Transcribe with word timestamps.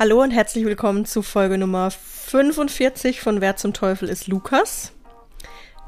Hallo 0.00 0.22
und 0.22 0.30
herzlich 0.30 0.64
willkommen 0.64 1.06
zu 1.06 1.22
Folge 1.22 1.58
Nummer 1.58 1.90
45 1.90 3.20
von 3.20 3.40
Wer 3.40 3.56
zum 3.56 3.72
Teufel 3.72 4.08
ist 4.08 4.28
Lukas. 4.28 4.92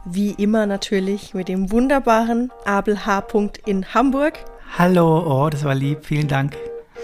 Wie 0.04 0.33
immer 0.33 0.67
natürlich 0.67 1.33
mit 1.33 1.46
dem 1.46 1.71
wunderbaren 1.71 2.50
Abel 2.65 3.07
H. 3.07 3.28
in 3.67 3.94
Hamburg. 3.94 4.41
Hallo, 4.76 5.44
oh, 5.44 5.49
das 5.49 5.62
war 5.62 5.76
lieb, 5.76 6.04
vielen 6.04 6.26
Dank. 6.26 6.57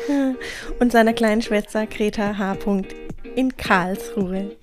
Und 0.80 0.90
seiner 0.90 1.12
kleinen 1.12 1.42
Schwester 1.42 1.86
Greta 1.86 2.38
H. 2.38 2.56
in 3.36 3.56
Karlsruhe. 3.56 4.56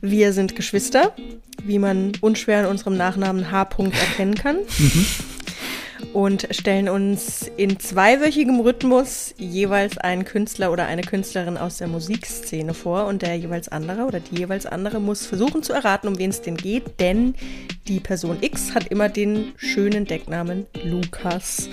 Wir 0.00 0.32
sind 0.32 0.54
Geschwister, 0.54 1.16
wie 1.64 1.80
man 1.80 2.12
unschwer 2.20 2.60
in 2.60 2.66
unserem 2.66 2.96
Nachnamen 2.96 3.50
H. 3.50 3.66
erkennen 3.76 4.36
kann. 4.36 4.58
Und 6.12 6.48
stellen 6.50 6.88
uns 6.88 7.50
in 7.56 7.78
zweiwöchigem 7.78 8.60
Rhythmus 8.60 9.34
jeweils 9.36 9.98
einen 9.98 10.24
Künstler 10.24 10.72
oder 10.72 10.86
eine 10.86 11.02
Künstlerin 11.02 11.58
aus 11.58 11.76
der 11.78 11.88
Musikszene 11.88 12.72
vor 12.74 13.06
und 13.06 13.22
der 13.22 13.36
jeweils 13.36 13.68
andere 13.68 14.04
oder 14.04 14.20
die 14.20 14.36
jeweils 14.36 14.64
andere 14.66 15.00
muss 15.00 15.26
versuchen 15.26 15.62
zu 15.62 15.72
erraten, 15.72 16.08
um 16.08 16.18
wen 16.18 16.30
es 16.30 16.40
denn 16.40 16.56
geht, 16.56 17.00
denn 17.00 17.34
die 17.86 18.00
Person 18.00 18.38
X 18.40 18.74
hat 18.74 18.88
immer 18.88 19.08
den 19.08 19.52
schönen 19.56 20.06
Decknamen 20.06 20.66
Lukas. 20.84 21.68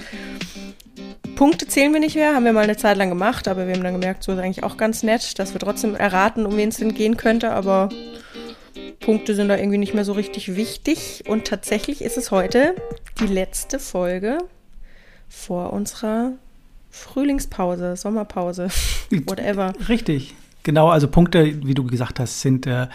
Punkte 1.35 1.67
zählen 1.67 1.93
wir 1.93 1.99
nicht 1.99 2.15
mehr, 2.15 2.35
haben 2.35 2.45
wir 2.45 2.53
mal 2.53 2.63
eine 2.63 2.77
Zeit 2.77 2.97
lang 2.97 3.09
gemacht, 3.09 3.47
aber 3.47 3.65
wir 3.65 3.73
haben 3.73 3.83
dann 3.83 3.99
gemerkt, 3.99 4.23
so 4.23 4.33
ist 4.33 4.39
eigentlich 4.39 4.63
auch 4.63 4.77
ganz 4.77 5.03
nett, 5.03 5.39
dass 5.39 5.53
wir 5.53 5.59
trotzdem 5.59 5.95
erraten, 5.95 6.45
um 6.45 6.57
wen 6.57 6.69
es 6.69 6.77
denn 6.77 6.93
gehen 6.93 7.17
könnte, 7.17 7.51
aber 7.51 7.89
Punkte 8.99 9.35
sind 9.35 9.49
da 9.49 9.57
irgendwie 9.57 9.77
nicht 9.77 9.93
mehr 9.93 10.05
so 10.05 10.13
richtig 10.13 10.55
wichtig. 10.55 11.23
Und 11.27 11.45
tatsächlich 11.45 12.01
ist 12.01 12.17
es 12.17 12.31
heute 12.31 12.75
die 13.19 13.27
letzte 13.27 13.79
Folge 13.79 14.39
vor 15.29 15.73
unserer 15.73 16.33
Frühlingspause, 16.89 17.95
Sommerpause, 17.95 18.69
whatever. 19.27 19.73
Richtig. 19.89 20.35
Genau, 20.63 20.87
also 20.87 21.09
Punkte, 21.09 21.65
wie 21.65 21.73
du 21.73 21.83
gesagt 21.83 22.21
hast, 22.21 22.39
sind 22.39 22.65
äh, 22.67 22.87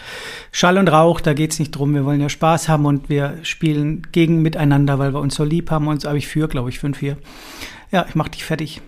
Schall 0.51 0.79
und 0.79 0.87
Rauch, 0.87 1.21
da 1.21 1.33
geht 1.33 1.51
es 1.51 1.59
nicht 1.59 1.69
drum, 1.71 1.93
wir 1.93 2.03
wollen 2.03 2.19
ja 2.19 2.27
Spaß 2.27 2.67
haben 2.67 2.87
und 2.87 3.09
wir 3.09 3.37
spielen 3.43 4.07
gegen 4.11 4.41
miteinander, 4.41 4.97
weil 4.97 5.13
wir 5.13 5.19
uns 5.19 5.35
so 5.35 5.43
lieb 5.43 5.69
haben. 5.69 5.87
Uns 5.87 6.03
habe 6.05 6.17
ich 6.17 6.27
für, 6.27 6.47
glaube 6.47 6.71
ich, 6.71 6.79
5-4. 6.79 7.15
Ja, 7.91 8.05
ich 8.09 8.15
mache 8.15 8.31
dich 8.31 8.43
fertig. 8.43 8.81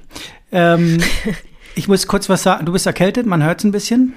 Ähm, 0.51 0.97
ich 1.75 1.87
muss 1.87 2.07
kurz 2.07 2.27
was 2.27 2.41
sagen. 2.41 2.65
Du 2.65 2.71
bist 2.71 2.87
erkältet, 2.87 3.27
man 3.27 3.43
hört 3.43 3.59
es 3.59 3.65
ein 3.65 3.71
bisschen. 3.71 4.13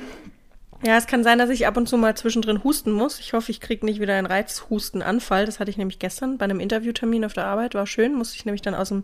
Ja, 0.86 0.98
es 0.98 1.06
kann 1.06 1.24
sein, 1.24 1.38
dass 1.38 1.48
ich 1.48 1.66
ab 1.66 1.78
und 1.78 1.88
zu 1.88 1.96
mal 1.96 2.14
zwischendrin 2.14 2.62
husten 2.62 2.92
muss. 2.92 3.18
Ich 3.18 3.32
hoffe, 3.32 3.50
ich 3.50 3.60
kriege 3.60 3.86
nicht 3.86 4.00
wieder 4.00 4.16
einen 4.16 4.26
Reizhustenanfall. 4.26 5.46
Das 5.46 5.58
hatte 5.58 5.70
ich 5.70 5.78
nämlich 5.78 5.98
gestern 5.98 6.36
bei 6.36 6.44
einem 6.44 6.60
Interviewtermin 6.60 7.24
auf 7.24 7.32
der 7.32 7.46
Arbeit. 7.46 7.74
War 7.74 7.86
schön. 7.86 8.14
Musste 8.14 8.36
ich 8.36 8.44
nämlich 8.44 8.60
dann 8.60 8.74
aus 8.74 8.90
dem 8.90 9.02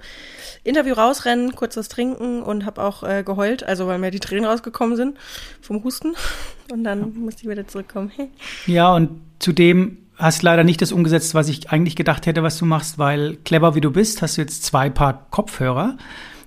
Interview 0.63 0.93
rausrennen, 0.93 1.57
kurz 1.57 1.79
was 1.79 1.89
trinken 1.89 2.43
und 2.43 2.67
habe 2.67 2.83
auch 2.83 3.03
äh, 3.03 3.23
geheult, 3.23 3.63
also 3.63 3.87
weil 3.87 3.99
mir 3.99 4.11
die 4.11 4.21
Tränen 4.21 4.45
rausgekommen 4.45 4.95
sind 4.97 5.17
vom 5.63 5.83
Husten. 5.83 6.15
Und 6.71 6.85
dann 6.85 7.15
musste 7.15 7.43
ich 7.43 7.49
wieder 7.49 7.67
zurückkommen. 7.67 8.13
ja, 8.67 8.95
und 8.95 9.11
zudem 9.41 9.99
hast 10.15 10.43
leider 10.43 10.63
nicht 10.63 10.81
das 10.81 10.93
umgesetzt, 10.93 11.35
was 11.35 11.49
ich 11.49 11.71
eigentlich 11.71 11.97
gedacht 11.97 12.27
hätte, 12.27 12.45
was 12.45 12.59
du 12.59 12.65
machst, 12.65 12.97
weil 12.97 13.39
clever 13.45 13.75
wie 13.75 13.81
du 13.81 13.91
bist, 13.91 14.23
hast 14.23 14.37
du 14.37 14.43
jetzt 14.43 14.63
zwei 14.63 14.89
Paar 14.89 15.27
Kopfhörer, 15.31 15.97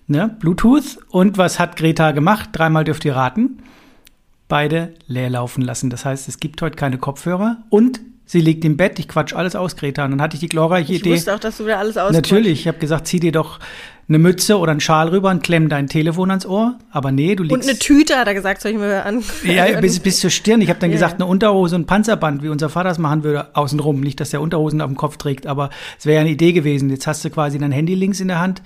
ne, 0.07 0.33
Bluetooth. 0.39 0.99
Und 1.09 1.37
was 1.37 1.59
hat 1.59 1.75
Greta 1.75 2.11
gemacht? 2.11 2.51
Dreimal 2.53 2.85
dürft 2.85 3.03
ihr 3.03 3.17
raten 3.17 3.57
beide 4.47 4.93
leer 5.07 5.29
laufen 5.29 5.61
lassen. 5.61 5.89
Das 5.89 6.05
heißt, 6.05 6.27
es 6.27 6.39
gibt 6.39 6.61
heute 6.61 6.75
keine 6.75 6.97
Kopfhörer 6.97 7.63
und 7.69 7.99
sie 8.25 8.41
liegt 8.41 8.65
im 8.65 8.77
Bett. 8.77 8.99
Ich 8.99 9.07
quatsch 9.07 9.33
alles 9.33 9.55
aus, 9.55 9.75
Greta. 9.75 10.05
Und 10.05 10.11
dann 10.11 10.21
hatte 10.21 10.35
ich 10.35 10.41
die 10.41 10.49
glorreiche 10.49 10.93
Idee. 10.93 11.09
Ich 11.09 11.15
wusste 11.15 11.35
auch, 11.35 11.39
dass 11.39 11.57
du 11.57 11.65
wieder 11.65 11.79
alles 11.79 11.97
aus. 11.97 12.11
Natürlich. 12.11 12.61
Ich 12.61 12.67
habe 12.67 12.77
gesagt, 12.77 13.07
zieh 13.07 13.19
dir 13.19 13.31
doch 13.31 13.59
eine 14.09 14.19
Mütze 14.19 14.57
oder 14.57 14.71
einen 14.71 14.81
Schal 14.81 15.07
rüber 15.09 15.29
und 15.29 15.43
klemm 15.43 15.69
dein 15.69 15.87
Telefon 15.87 16.29
ans 16.29 16.45
Ohr. 16.45 16.77
Aber 16.91 17.11
nee, 17.11 17.35
du 17.35 17.43
liegst. 17.43 17.55
Und 17.55 17.63
eine 17.63 17.79
Tüte, 17.79 18.17
hat 18.17 18.27
er 18.27 18.33
gesagt, 18.33 18.61
soll 18.61 18.71
ich 18.71 18.77
mir 18.77 19.05
an. 19.05 19.23
Ja, 19.43 19.65
bis, 19.81 19.99
bis 19.99 20.19
zur 20.19 20.29
Stirn. 20.29 20.61
Ich 20.61 20.69
habe 20.69 20.79
dann 20.79 20.89
ja, 20.89 20.95
gesagt, 20.95 21.15
eine 21.15 21.25
Unterhose 21.25 21.75
und 21.75 21.85
Panzerband, 21.85 22.43
wie 22.43 22.49
unser 22.49 22.69
Vater 22.69 22.89
es 22.89 22.97
machen 22.97 23.23
würde, 23.23 23.55
außenrum. 23.55 24.01
Nicht, 24.01 24.19
dass 24.19 24.31
der 24.31 24.41
Unterhosen 24.41 24.81
auf 24.81 24.89
dem 24.89 24.97
Kopf 24.97 25.17
trägt, 25.17 25.47
aber 25.47 25.69
es 25.97 26.05
wäre 26.05 26.15
ja 26.15 26.21
eine 26.21 26.31
Idee 26.31 26.51
gewesen. 26.51 26.89
Jetzt 26.89 27.07
hast 27.07 27.23
du 27.23 27.29
quasi 27.29 27.57
dein 27.57 27.71
Handy 27.71 27.95
links 27.95 28.19
in 28.19 28.27
der 28.27 28.39
Hand 28.39 28.61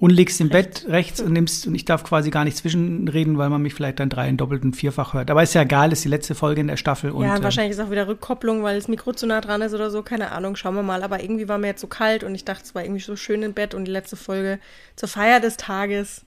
und 0.00 0.10
liegst 0.10 0.40
im 0.40 0.48
Bett 0.48 0.86
rechts 0.88 1.20
und 1.20 1.32
nimmst 1.32 1.66
und 1.66 1.74
ich 1.74 1.84
darf 1.84 2.04
quasi 2.04 2.30
gar 2.30 2.44
nicht 2.44 2.56
zwischenreden, 2.56 3.38
weil 3.38 3.48
man 3.48 3.62
mich 3.62 3.74
vielleicht 3.74 4.00
dann 4.00 4.08
drei, 4.08 4.30
doppelt 4.32 4.64
und 4.64 4.74
vierfach 4.74 5.14
hört. 5.14 5.30
Aber 5.30 5.42
ist 5.42 5.54
ja 5.54 5.62
egal, 5.62 5.92
ist 5.92 6.04
die 6.04 6.08
letzte 6.08 6.34
Folge 6.34 6.60
in 6.60 6.66
der 6.66 6.76
Staffel. 6.76 7.10
Und, 7.10 7.24
ja, 7.24 7.40
wahrscheinlich 7.42 7.78
ist 7.78 7.84
auch 7.84 7.90
wieder 7.90 8.08
Rückkopplung, 8.08 8.62
weil 8.62 8.76
das 8.76 8.88
Mikro 8.88 9.12
zu 9.12 9.26
nah 9.26 9.40
dran 9.40 9.62
ist 9.62 9.72
oder 9.72 9.90
so. 9.90 10.02
Keine 10.02 10.32
Ahnung, 10.32 10.56
schauen 10.56 10.74
wir 10.74 10.82
mal. 10.82 11.02
Aber 11.02 11.22
irgendwie 11.22 11.48
war 11.48 11.58
mir 11.58 11.68
jetzt 11.68 11.80
so 11.80 11.86
kalt 11.86 12.24
und 12.24 12.34
ich 12.34 12.44
dachte, 12.44 12.64
es 12.64 12.74
war 12.74 12.82
irgendwie 12.82 13.00
so 13.00 13.16
schön 13.16 13.42
im 13.42 13.52
Bett 13.52 13.74
und 13.74 13.84
die 13.84 13.92
letzte 13.92 14.16
Folge 14.16 14.58
zur 14.96 15.08
Feier 15.08 15.40
des 15.40 15.56
Tages 15.56 16.24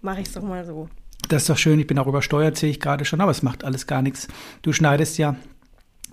mache 0.00 0.20
ich 0.20 0.28
es 0.28 0.32
doch 0.32 0.42
mal 0.42 0.64
so. 0.64 0.88
Das 1.28 1.42
ist 1.42 1.50
doch 1.50 1.58
schön. 1.58 1.78
Ich 1.80 1.86
bin 1.86 1.98
auch 1.98 2.06
übersteuert, 2.06 2.56
sehe 2.56 2.70
ich 2.70 2.80
gerade 2.80 3.04
schon, 3.04 3.20
aber 3.20 3.30
es 3.30 3.42
macht 3.42 3.64
alles 3.64 3.86
gar 3.86 4.02
nichts. 4.02 4.28
Du 4.62 4.72
schneidest 4.72 5.18
ja 5.18 5.36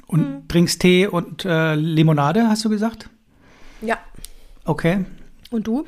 und 0.08 0.22
hm. 0.22 0.48
trinkst 0.48 0.82
Tee 0.82 1.08
und 1.08 1.46
äh, 1.46 1.76
Limonade, 1.76 2.48
hast 2.48 2.66
du 2.66 2.70
gesagt? 2.70 3.10
Ja. 3.82 3.98
Okay. 4.66 5.06
Und 5.50 5.68
du? 5.68 5.86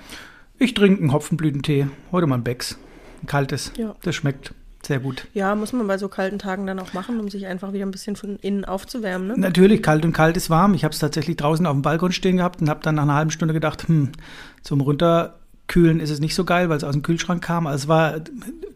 Ich 0.63 0.74
trinke 0.74 1.01
einen 1.01 1.12
Hopfenblütentee. 1.12 1.88
Heute 2.13 2.25
mal 2.25 2.38
ein 2.38 2.44
Becks. 2.46 2.78
Ein 3.22 3.28
kaltes. 3.28 3.74
Ja. 3.75 3.96
Das 4.01 4.16
schmeckt 4.16 4.53
sehr 4.81 5.00
gut. 5.00 5.28
Ja, 5.34 5.56
muss 5.56 5.74
man 5.74 5.85
bei 5.88 5.97
so 5.97 6.07
kalten 6.07 6.40
Tagen 6.40 6.66
dann 6.66 6.79
auch 6.79 6.94
machen, 6.94 7.19
um 7.19 7.29
sich 7.29 7.47
einfach 7.47 7.74
wieder 7.74 7.85
ein 7.85 7.91
bisschen 7.91 8.16
von 8.16 8.38
innen 8.38 8.63
aufzuwärmen. 8.63 9.28
Ne? 9.28 9.34
Natürlich, 9.38 9.84
kalt 9.84 10.06
und 10.06 10.13
kalt 10.13 10.38
ist 10.38 10.50
warm. 10.50 10.73
Ich 10.73 10.85
habe 10.85 10.94
es 10.94 11.00
tatsächlich 11.00 11.35
draußen 11.35 11.66
auf 11.66 11.73
dem 11.73 11.81
Balkon 11.81 12.13
stehen 12.13 12.38
gehabt 12.38 12.62
und 12.62 12.69
habe 12.69 12.79
dann 12.81 12.96
nach 12.96 13.03
einer 13.03 13.16
halben 13.16 13.31
Stunde 13.31 13.53
gedacht, 13.53 13.90
hm, 13.90 14.13
zum 14.62 14.79
Runterkühlen 14.79 16.00
ist 16.00 16.12
es 16.12 16.22
nicht 16.22 16.34
so 16.34 16.46
geil, 16.46 16.69
weil 16.69 16.78
es 16.78 16.85
aus 16.85 16.94
dem 16.94 17.03
Kühlschrank 17.03 17.44
kam. 17.44 17.68
Also 17.68 17.84
es 17.84 17.88
war 17.90 18.22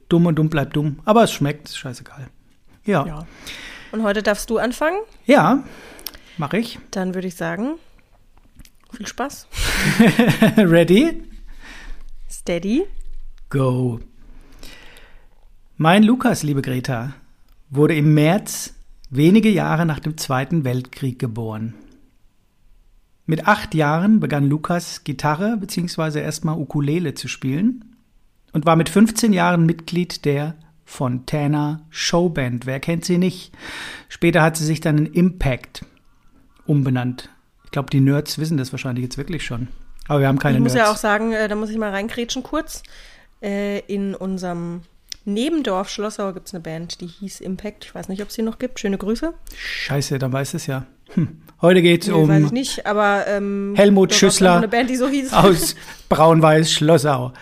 dumm 0.09 0.25
und 0.25 0.35
dumm 0.35 0.49
bleibt 0.49 0.75
dumm. 0.75 0.99
Aber 1.05 1.23
es 1.23 1.31
schmeckt, 1.31 1.69
ist 1.69 1.77
scheißegal. 1.77 2.27
Ja. 2.83 3.05
ja. 3.05 3.25
Und 3.93 4.03
heute 4.03 4.23
darfst 4.23 4.49
du 4.49 4.57
anfangen? 4.57 4.97
Ja, 5.25 5.63
mache 6.37 6.57
ich. 6.57 6.79
Dann 6.91 7.15
würde 7.15 7.29
ich 7.29 7.35
sagen, 7.35 7.75
viel 8.91 9.07
Spaß. 9.07 9.47
Ready? 10.57 11.23
Steady. 12.47 12.85
Go. 13.49 13.99
Mein 15.75 16.03
Lukas, 16.03 16.43
liebe 16.43 16.61
Greta, 16.61 17.13
wurde 17.69 17.93
im 17.93 18.13
März 18.13 18.73
wenige 19.09 19.49
Jahre 19.49 19.85
nach 19.85 19.99
dem 19.99 20.15
Zweiten 20.15 20.63
Weltkrieg 20.63 21.19
geboren. 21.19 21.73
Mit 23.25 23.47
acht 23.49 23.75
Jahren 23.75 24.21
begann 24.21 24.47
Lukas 24.47 25.03
Gitarre 25.03 25.57
bzw. 25.57 26.21
erstmal 26.21 26.57
Ukulele 26.57 27.15
zu 27.15 27.27
spielen 27.27 27.97
und 28.53 28.65
war 28.65 28.77
mit 28.77 28.87
15 28.87 29.33
Jahren 29.33 29.65
Mitglied 29.65 30.23
der 30.23 30.55
Fontana 30.85 31.81
Showband. 31.89 32.65
Wer 32.65 32.79
kennt 32.79 33.03
sie 33.03 33.17
nicht? 33.17 33.51
Später 34.07 34.41
hat 34.41 34.55
sie 34.55 34.63
sich 34.63 34.79
dann 34.79 34.99
in 34.99 35.07
Impact 35.07 35.85
umbenannt. 36.65 37.29
Ich 37.65 37.71
glaube, 37.71 37.89
die 37.89 37.99
Nerds 37.99 38.39
wissen 38.39 38.55
das 38.55 38.71
wahrscheinlich 38.71 39.03
jetzt 39.03 39.17
wirklich 39.17 39.43
schon. 39.43 39.67
Aber 40.07 40.19
wir 40.19 40.27
haben 40.27 40.39
keine 40.39 40.57
Ich 40.57 40.63
muss 40.63 40.73
Nerds. 40.73 40.87
ja 40.87 40.93
auch 40.93 40.97
sagen, 40.97 41.33
äh, 41.33 41.47
da 41.47 41.55
muss 41.55 41.69
ich 41.69 41.77
mal 41.77 41.91
reingrätschen 41.91 42.43
kurz. 42.43 42.83
Äh, 43.41 43.79
in 43.81 44.15
unserem 44.15 44.81
Nebendorf 45.25 45.89
Schlossau 45.89 46.33
gibt 46.33 46.47
es 46.47 46.53
eine 46.53 46.61
Band, 46.61 47.01
die 47.01 47.07
hieß 47.07 47.41
Impact. 47.41 47.85
Ich 47.85 47.95
weiß 47.95 48.07
nicht, 48.09 48.21
ob 48.21 48.29
es 48.29 48.35
sie 48.35 48.41
noch 48.41 48.59
gibt. 48.59 48.79
Schöne 48.79 48.97
Grüße. 48.97 49.33
Scheiße, 49.55 50.19
dann 50.19 50.31
weiß 50.31 50.53
es 50.53 50.67
ja. 50.67 50.85
Hm. 51.13 51.41
Heute 51.61 51.81
geht 51.81 52.03
es 52.03 52.07
nee, 52.07 52.13
um 52.13 52.29
weiß 52.29 52.45
ich 52.45 52.51
nicht, 52.51 52.85
aber, 52.85 53.25
ähm, 53.27 53.73
Helmut 53.75 54.13
Schüssler 54.13 54.57
eine 54.57 54.67
Band, 54.67 54.89
die 54.89 54.95
so 54.95 55.07
hieß. 55.07 55.33
aus 55.33 55.75
Braunweiß 56.09 56.71
Schlossau. 56.71 57.33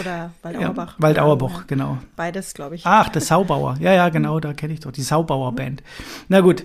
Oder 0.00 0.32
Waldauerbach. 0.42 0.96
Ja, 0.98 1.02
Waldauerbach, 1.02 1.66
genau. 1.66 1.98
Beides, 2.16 2.52
glaube 2.54 2.74
ich. 2.74 2.82
Ach, 2.84 3.08
der 3.08 3.22
Saubauer. 3.22 3.76
Ja, 3.80 3.92
ja, 3.92 4.08
genau, 4.08 4.40
da 4.40 4.54
kenne 4.54 4.72
ich 4.72 4.80
doch 4.80 4.90
die 4.90 5.02
Saubauer 5.02 5.52
Band. 5.52 5.82
Na 6.28 6.40
gut. 6.40 6.64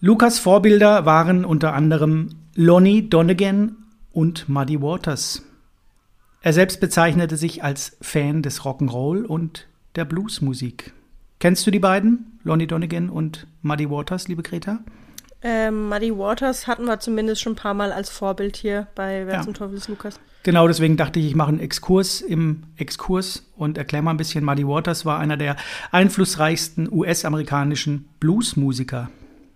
Lukas 0.00 0.38
Vorbilder 0.38 1.04
waren 1.04 1.44
unter 1.44 1.74
anderem 1.74 2.30
Lonnie 2.54 3.08
Donegan 3.08 3.76
und 4.16 4.48
Muddy 4.48 4.80
Waters. 4.80 5.42
Er 6.40 6.54
selbst 6.54 6.80
bezeichnete 6.80 7.36
sich 7.36 7.62
als 7.62 7.98
Fan 8.00 8.40
des 8.40 8.62
Rock'n'Roll 8.62 9.24
und 9.24 9.66
der 9.94 10.06
Bluesmusik. 10.06 10.94
Kennst 11.38 11.66
du 11.66 11.70
die 11.70 11.78
beiden, 11.78 12.40
Lonnie 12.42 12.66
Donegan 12.66 13.10
und 13.10 13.46
Muddy 13.60 13.90
Waters, 13.90 14.26
liebe 14.26 14.42
Greta? 14.42 14.78
Ähm, 15.42 15.90
Muddy 15.90 16.16
Waters 16.16 16.66
hatten 16.66 16.86
wir 16.86 16.98
zumindest 16.98 17.42
schon 17.42 17.52
ein 17.52 17.56
paar 17.56 17.74
Mal 17.74 17.92
als 17.92 18.08
Vorbild 18.08 18.56
hier 18.56 18.86
bei 18.94 19.26
Wer 19.26 19.34
ja. 19.34 19.42
zum 19.42 19.52
Teufel 19.52 19.76
ist 19.76 19.88
Lukas. 19.88 20.18
Genau, 20.44 20.66
deswegen 20.66 20.96
dachte 20.96 21.20
ich, 21.20 21.26
ich 21.26 21.34
mache 21.34 21.50
einen 21.50 21.60
Exkurs 21.60 22.22
im 22.22 22.62
Exkurs 22.78 23.44
und 23.54 23.76
erkläre 23.76 24.02
mal 24.02 24.12
ein 24.12 24.16
bisschen. 24.16 24.44
Muddy 24.46 24.66
Waters 24.66 25.04
war 25.04 25.18
einer 25.18 25.36
der 25.36 25.56
einflussreichsten 25.90 26.90
US-amerikanischen 26.90 28.08
Bluesmusiker. 28.18 29.10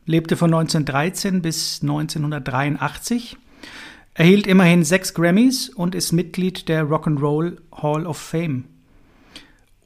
Lebte 0.05 0.37
von 0.37 0.53
1913 0.53 1.41
bis 1.41 1.81
1983 1.81 3.39
erhielt 4.21 4.47
immerhin 4.47 4.85
sechs 4.85 5.15
Grammys 5.15 5.71
und 5.71 5.95
ist 5.95 6.13
Mitglied 6.13 6.69
der 6.69 6.85
Rock'n'Roll 6.85 7.57
Hall 7.73 8.07
of 8.07 8.19
Fame. 8.19 8.65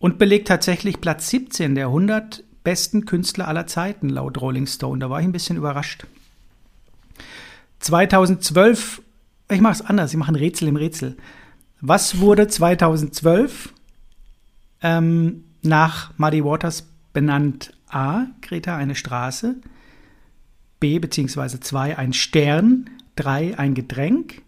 Und 0.00 0.18
belegt 0.18 0.48
tatsächlich 0.48 1.00
Platz 1.00 1.30
17 1.30 1.76
der 1.76 1.86
100 1.86 2.42
besten 2.64 3.04
Künstler 3.04 3.46
aller 3.46 3.68
Zeiten 3.68 4.08
laut 4.08 4.40
Rolling 4.40 4.66
Stone. 4.66 4.98
Da 4.98 5.08
war 5.08 5.20
ich 5.20 5.24
ein 5.24 5.30
bisschen 5.30 5.56
überrascht. 5.56 6.08
2012, 7.78 9.02
ich 9.52 9.60
mache 9.60 9.74
es 9.74 9.82
anders, 9.82 10.10
ich 10.10 10.18
mache 10.18 10.32
ein 10.32 10.36
Rätsel 10.36 10.66
im 10.66 10.76
Rätsel. 10.76 11.16
Was 11.80 12.18
wurde 12.18 12.48
2012 12.48 13.72
ähm, 14.82 15.44
Nach 15.62 16.10
Muddy 16.18 16.44
Waters 16.44 16.88
benannt 17.12 17.72
A, 17.86 18.26
Greta, 18.42 18.76
eine 18.76 18.96
Straße, 18.96 19.54
B 20.80 20.98
bzw. 20.98 21.60
2 21.60 21.98
ein 21.98 22.12
Stern, 22.12 22.90
3 23.16 23.58
ein 23.58 23.74
Getränk 23.74 24.42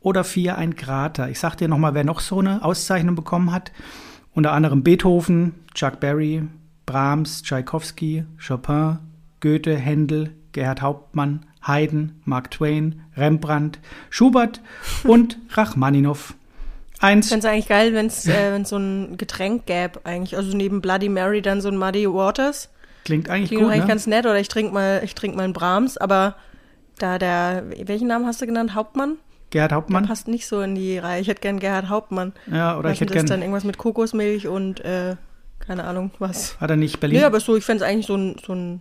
oder 0.00 0.24
4 0.24 0.56
ein 0.58 0.76
Krater. 0.76 1.28
Ich 1.30 1.38
sag 1.38 1.56
dir 1.56 1.68
nochmal, 1.68 1.94
wer 1.94 2.04
noch 2.04 2.20
so 2.20 2.38
eine 2.38 2.64
Auszeichnung 2.64 3.14
bekommen 3.14 3.52
hat. 3.52 3.72
Unter 4.32 4.52
anderem 4.52 4.82
Beethoven, 4.82 5.54
Chuck 5.74 6.00
Berry, 6.00 6.42
Brahms, 6.86 7.42
Tschaikowski, 7.42 8.24
Chopin, 8.46 8.98
Goethe, 9.40 9.76
Händel, 9.76 10.32
Gerhard 10.52 10.82
Hauptmann, 10.82 11.46
Haydn, 11.62 12.20
Mark 12.24 12.50
Twain, 12.50 13.02
Rembrandt, 13.16 13.78
Schubert 14.10 14.60
und 15.04 15.38
Rachmaninow. 15.50 16.34
Eins. 17.00 17.26
Ich 17.26 17.30
fände 17.30 17.46
es 17.46 17.52
eigentlich 17.52 17.68
geil, 17.68 17.92
wenn 17.92 18.06
es 18.06 18.26
äh, 18.26 18.62
so 18.64 18.76
ein 18.76 19.16
Getränk 19.16 19.66
gäbe, 19.66 20.00
eigentlich. 20.04 20.36
Also 20.36 20.56
neben 20.56 20.80
Bloody 20.80 21.08
Mary 21.08 21.42
dann 21.42 21.60
so 21.60 21.68
ein 21.68 21.76
Muddy 21.76 22.06
Waters. 22.06 22.70
Klingt 23.04 23.28
eigentlich 23.28 23.48
Klingt 23.48 23.64
gut. 23.64 23.72
eigentlich 23.72 23.84
ne? 23.84 23.88
ganz 23.88 24.06
nett. 24.06 24.24
Oder 24.24 24.38
ich 24.38 24.48
trinke 24.48 24.72
mal, 24.72 25.02
ich 25.04 25.14
trinke 25.14 25.36
mal 25.36 25.42
einen 25.42 25.52
Brahms, 25.52 25.96
aber 25.96 26.36
da 26.98 27.18
der, 27.18 27.64
welchen 27.84 28.08
Namen 28.08 28.26
hast 28.26 28.40
du 28.42 28.46
genannt? 28.46 28.74
Hauptmann? 28.74 29.18
Gerhard 29.50 29.72
Hauptmann? 29.72 30.02
Der 30.04 30.08
passt 30.08 30.26
nicht 30.28 30.46
so 30.46 30.60
in 30.62 30.74
die 30.74 30.98
Reihe. 30.98 31.20
Ich 31.20 31.28
hätte 31.28 31.40
gern 31.40 31.60
Gerhard 31.60 31.88
Hauptmann. 31.88 32.32
Ja, 32.50 32.76
oder 32.78 32.90
ich 32.90 33.00
hätte 33.00 33.12
gern. 33.12 33.26
dann 33.26 33.40
irgendwas 33.40 33.64
mit 33.64 33.78
Kokosmilch 33.78 34.48
und 34.48 34.80
äh, 34.80 35.16
keine 35.60 35.84
Ahnung 35.84 36.10
was. 36.18 36.60
Hat 36.60 36.70
er 36.70 36.76
nicht 36.76 37.00
Berlin? 37.00 37.18
Nee, 37.18 37.24
aber 37.24 37.40
so, 37.40 37.56
ich 37.56 37.64
fände 37.64 37.84
es 37.84 37.90
eigentlich 37.90 38.06
so 38.06 38.16
ein, 38.16 38.36
so 38.44 38.52
ein 38.54 38.80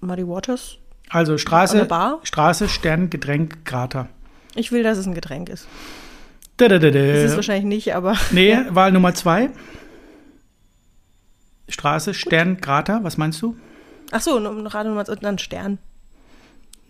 Muddy 0.00 0.26
Waters. 0.26 0.78
also 1.08 1.38
Straße? 1.38 1.88
Straße, 2.22 2.68
Stern, 2.68 3.10
Getränk, 3.10 3.64
Krater. 3.64 4.08
Ich 4.54 4.72
will, 4.72 4.82
dass 4.82 4.98
es 4.98 5.06
ein 5.06 5.14
Getränk 5.14 5.48
ist. 5.48 5.66
Da, 6.56 6.68
da, 6.68 6.78
da, 6.78 6.90
Das 6.90 7.24
ist 7.24 7.30
da. 7.32 7.36
wahrscheinlich 7.36 7.64
nicht, 7.64 7.94
aber 7.94 8.16
Nee, 8.32 8.56
Wahl 8.68 8.92
Nummer 8.92 9.14
zwei. 9.14 9.50
Straße, 11.68 12.14
Stern, 12.14 12.60
Krater, 12.60 13.00
was 13.02 13.16
meinst 13.16 13.40
du? 13.42 13.56
ach 14.12 14.20
so, 14.20 14.40
noch 14.40 14.52
gerade 14.70 14.88
nochmal 14.88 15.04
dann 15.20 15.38
Stern. 15.38 15.78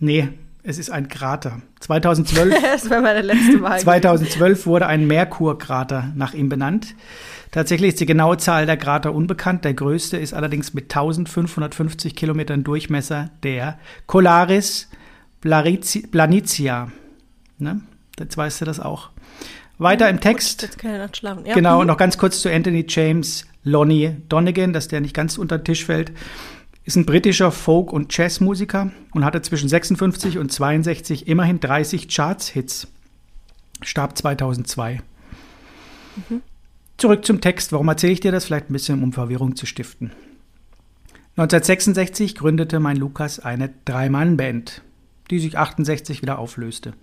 Nee, 0.01 0.29
es 0.63 0.77
ist 0.77 0.89
ein 0.89 1.07
Krater. 1.07 1.61
2012 1.79 2.55
das 2.73 2.89
wäre 2.89 3.01
meine 3.01 3.21
letzte 3.21 3.61
Wahl. 3.61 3.79
2012 3.79 4.65
wurde 4.65 4.87
ein 4.87 5.07
Merkurkrater 5.07 6.11
nach 6.15 6.33
ihm 6.33 6.49
benannt. 6.49 6.95
Tatsächlich 7.51 7.89
ist 7.89 7.99
die 7.99 8.05
genaue 8.05 8.37
Zahl 8.37 8.65
der 8.65 8.77
Krater 8.77 9.13
unbekannt. 9.13 9.63
Der 9.63 9.73
größte 9.73 10.17
ist 10.17 10.33
allerdings 10.33 10.73
mit 10.73 10.85
1550 10.85 12.15
Kilometern 12.15 12.63
Durchmesser 12.63 13.29
der 13.43 13.77
Colaris 14.07 14.89
Plarizi- 15.43 16.09
Planitia. 16.09 16.91
Ne? 17.59 17.81
Jetzt 18.19 18.37
weißt 18.37 18.61
du 18.61 18.65
das 18.65 18.79
auch. 18.79 19.09
Weiter 19.77 20.09
im 20.09 20.19
Text. 20.19 20.63
Jetzt 20.63 20.79
kann 20.79 20.93
ich 20.93 20.97
Nacht 20.97 21.17
schlafen. 21.17 21.45
Ja. 21.45 21.53
Genau, 21.53 21.75
mhm. 21.75 21.81
und 21.81 21.87
noch 21.87 21.97
ganz 21.97 22.17
kurz 22.17 22.41
zu 22.41 22.51
Anthony 22.51 22.85
James 22.87 23.45
Lonnie 23.63 24.15
Donegan, 24.29 24.73
dass 24.73 24.87
der 24.87 25.01
nicht 25.01 25.13
ganz 25.13 25.37
unter 25.37 25.57
den 25.59 25.65
Tisch 25.65 25.85
fällt. 25.85 26.11
Ist 26.83 26.95
ein 26.95 27.05
britischer 27.05 27.51
Folk- 27.51 27.93
und 27.93 28.15
Jazzmusiker 28.15 28.91
und 29.13 29.23
hatte 29.23 29.41
zwischen 29.41 29.69
56 29.69 30.37
und 30.37 30.51
62 30.51 31.27
immerhin 31.27 31.59
30 31.59 32.07
Charts-Hits. 32.07 32.87
Starb 33.83 34.17
2002. 34.17 35.01
Zurück 36.97 37.25
zum 37.25 37.41
Text. 37.41 37.71
Warum 37.71 37.87
erzähle 37.87 38.13
ich 38.13 38.19
dir 38.19 38.31
das? 38.31 38.45
Vielleicht 38.45 38.69
ein 38.69 38.73
bisschen, 38.73 39.03
um 39.03 39.13
Verwirrung 39.13 39.55
zu 39.55 39.65
stiften. 39.65 40.11
1966 41.37 42.35
gründete 42.35 42.79
mein 42.79 42.97
Lukas 42.97 43.39
eine 43.39 43.73
Drei-Mann-Band, 43.85 44.81
die 45.29 45.39
sich 45.39 45.57
68 45.57 46.21
wieder 46.21 46.39
auflöste. 46.39 46.93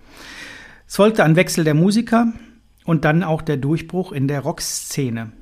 Es 0.86 0.96
folgte 0.96 1.24
ein 1.24 1.36
Wechsel 1.36 1.64
der 1.64 1.74
Musiker 1.74 2.32
und 2.84 3.04
dann 3.04 3.22
auch 3.22 3.42
der 3.42 3.56
Durchbruch 3.56 4.12
in 4.12 4.28
der 4.28 4.40
Rockszene. 4.40 5.32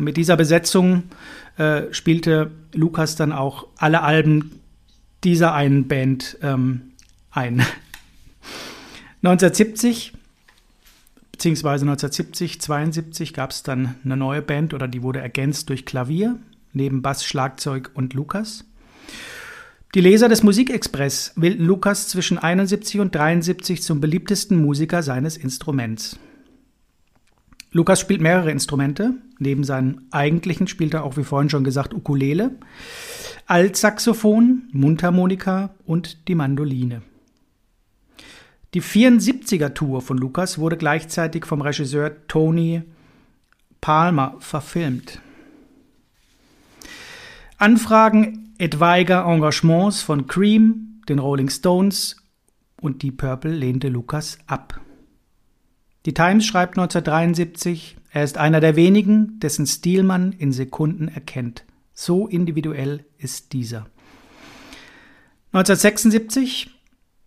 Und 0.00 0.04
mit 0.04 0.16
dieser 0.16 0.38
Besetzung 0.38 1.02
äh, 1.58 1.82
spielte 1.92 2.52
Lukas 2.72 3.16
dann 3.16 3.32
auch 3.32 3.66
alle 3.76 4.00
Alben 4.00 4.60
dieser 5.24 5.52
einen 5.52 5.88
Band 5.88 6.38
ähm, 6.40 6.92
ein. 7.30 7.60
1970 9.22 10.14
beziehungsweise 11.32 11.84
1970, 11.84 12.62
72 12.62 13.34
gab 13.34 13.50
es 13.50 13.62
dann 13.62 13.96
eine 14.02 14.16
neue 14.16 14.40
Band 14.40 14.72
oder 14.72 14.88
die 14.88 15.02
wurde 15.02 15.20
ergänzt 15.20 15.68
durch 15.68 15.84
Klavier, 15.84 16.38
neben 16.72 17.02
Bass, 17.02 17.22
Schlagzeug 17.22 17.90
und 17.92 18.14
Lukas. 18.14 18.64
Die 19.94 20.00
Leser 20.00 20.30
des 20.30 20.42
Musikexpress 20.42 21.34
wählten 21.36 21.64
Lukas 21.66 22.08
zwischen 22.08 22.38
71 22.38 23.00
und 23.00 23.14
73 23.14 23.82
zum 23.82 24.00
beliebtesten 24.00 24.62
Musiker 24.62 25.02
seines 25.02 25.36
Instruments. 25.36 26.18
Lukas 27.72 28.00
spielt 28.00 28.20
mehrere 28.20 28.50
Instrumente. 28.50 29.14
Neben 29.38 29.64
seinem 29.64 30.02
eigentlichen 30.10 30.66
spielt 30.66 30.94
er 30.94 31.04
auch, 31.04 31.16
wie 31.16 31.24
vorhin 31.24 31.50
schon 31.50 31.64
gesagt, 31.64 31.94
Ukulele, 31.94 32.58
Altsaxophon, 33.46 34.68
Mundharmonika 34.72 35.70
und 35.86 36.28
die 36.28 36.34
Mandoline. 36.34 37.02
Die 38.74 38.82
74er-Tour 38.82 40.00
von 40.00 40.18
Lukas 40.18 40.58
wurde 40.58 40.76
gleichzeitig 40.76 41.44
vom 41.44 41.60
Regisseur 41.60 42.26
Tony 42.28 42.82
Palmer 43.80 44.36
verfilmt. 44.38 45.20
Anfragen 47.58 48.54
etwaiger 48.58 49.24
Engagements 49.26 50.02
von 50.02 50.26
Cream, 50.26 51.02
den 51.08 51.18
Rolling 51.18 51.50
Stones 51.50 52.16
und 52.80 53.02
Deep 53.02 53.18
Purple 53.18 53.52
lehnte 53.52 53.88
Lukas 53.88 54.38
ab. 54.46 54.80
Die 56.06 56.14
Times 56.14 56.46
schreibt 56.46 56.78
1973, 56.78 57.96
er 58.12 58.24
ist 58.24 58.38
einer 58.38 58.60
der 58.60 58.74
wenigen, 58.74 59.38
dessen 59.38 59.66
Stil 59.66 60.02
man 60.02 60.32
in 60.32 60.52
Sekunden 60.52 61.08
erkennt. 61.08 61.64
So 61.92 62.26
individuell 62.26 63.04
ist 63.18 63.52
dieser. 63.52 63.86
1976 65.52 66.70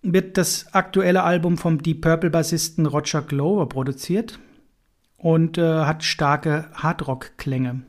wird 0.01 0.37
das 0.37 0.73
aktuelle 0.73 1.23
Album 1.23 1.57
vom 1.57 1.83
Deep 1.83 2.01
Purple-Bassisten 2.01 2.85
Roger 2.87 3.21
Glover 3.21 3.67
produziert 3.67 4.39
und 5.17 5.57
äh, 5.57 5.85
hat 5.85 6.03
starke 6.03 6.69
Hardrock-Klänge. 6.73 7.83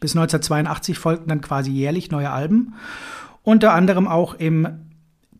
Bis 0.00 0.16
1982 0.16 0.98
folgten 0.98 1.28
dann 1.28 1.40
quasi 1.40 1.70
jährlich 1.70 2.10
neue 2.10 2.30
Alben, 2.30 2.74
unter 3.42 3.72
anderem 3.72 4.08
auch 4.08 4.34
im 4.34 4.66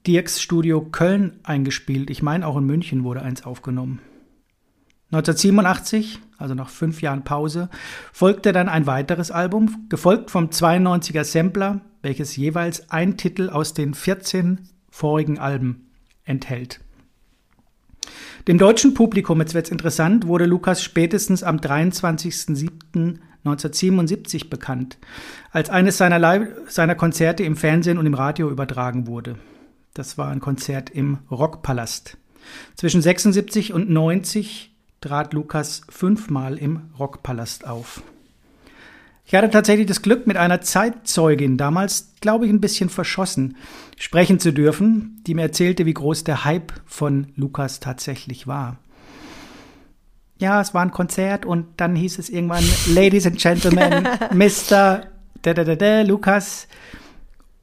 Dirks 0.07 0.41
Studio 0.41 0.81
Köln 0.83 1.41
eingespielt. 1.43 2.09
Ich 2.11 2.23
meine, 2.23 2.47
auch 2.47 2.57
in 2.57 2.65
München 2.65 3.05
wurde 3.05 3.23
eins 3.23 3.45
aufgenommen. 3.45 4.01
1987, 5.15 6.19
also 6.39 6.55
nach 6.55 6.69
fünf 6.69 7.01
Jahren 7.01 7.23
Pause, 7.23 7.69
folgte 8.13 8.53
dann 8.53 8.69
ein 8.69 8.87
weiteres 8.87 9.31
Album, 9.31 9.87
gefolgt 9.89 10.31
vom 10.31 10.49
92er 10.49 11.25
Sampler, 11.25 11.81
welches 12.03 12.37
jeweils 12.37 12.91
ein 12.91 13.17
Titel 13.17 13.49
aus 13.49 13.73
den 13.75 13.95
14 13.95 14.69
vorigen 14.91 15.39
Alben 15.39 15.87
enthält. 16.25 16.81
Dem 18.49 18.59
deutschen 18.59 18.93
Publikum, 18.93 19.41
jetzt 19.41 19.55
wird's 19.55 19.71
interessant, 19.71 20.27
wurde 20.27 20.47
Lukas 20.47 20.83
spätestens 20.83 21.45
am 21.45 21.59
23.07.1977 21.59 24.51
bekannt, 24.51 24.99
als 25.51 25.71
eines 25.71 25.97
seiner, 25.97 26.49
seiner 26.69 26.97
Konzerte 26.97 27.45
im 27.45 27.57
Fernsehen 27.57 27.99
und 27.99 28.07
im 28.07 28.15
Radio 28.15 28.51
übertragen 28.51 29.07
wurde. 29.07 29.37
Das 29.95 30.19
war 30.19 30.29
ein 30.29 30.41
Konzert 30.41 30.91
im 30.91 31.19
Rockpalast. 31.31 32.19
Zwischen 32.75 33.01
76 33.01 33.73
und 33.73 33.89
90 33.89 34.74
trat 35.05 35.35
Lukas 35.35 35.83
fünfmal 35.91 36.57
im 36.57 36.91
Rockpalast 36.99 37.67
auf. 37.67 38.03
Ich 39.27 39.35
hatte 39.35 39.51
tatsächlich 39.51 39.87
das 39.87 40.01
Glück, 40.01 40.27
mit 40.27 40.39
einer 40.39 40.63
Zeitzeugin, 40.63 41.59
damals 41.59 42.15
glaube 42.21 42.47
ich 42.47 42.53
ein 42.53 42.61
bisschen 42.61 42.89
verschossen, 42.89 43.57
sprechen 43.99 44.41
zu 44.41 44.53
dürfen, 44.53 45.23
die 45.27 45.35
mir 45.35 45.43
erzählte, 45.43 45.85
wie 45.85 45.93
groß 45.93 46.25
der 46.25 46.45
Hype 46.45 46.73
von 46.87 47.29
Lukas 47.37 47.81
tatsächlich 47.81 48.47
war. 48.47 48.79
Ja, 50.39 50.61
es 50.61 50.73
war 50.73 50.83
ein 50.83 50.91
Konzert 50.91 51.45
und 51.45 51.67
dann 51.77 51.97
hieß 51.97 52.19
es 52.19 52.31
irgendwann, 52.31 52.65
Ladies 52.95 53.27
and 53.27 53.39
Gentlemen, 53.39 54.09
Mr. 54.33 55.03
Da, 55.43 55.53
da, 55.55 55.65
da, 55.65 55.77
da, 55.77 56.01
Lukas. 56.03 56.67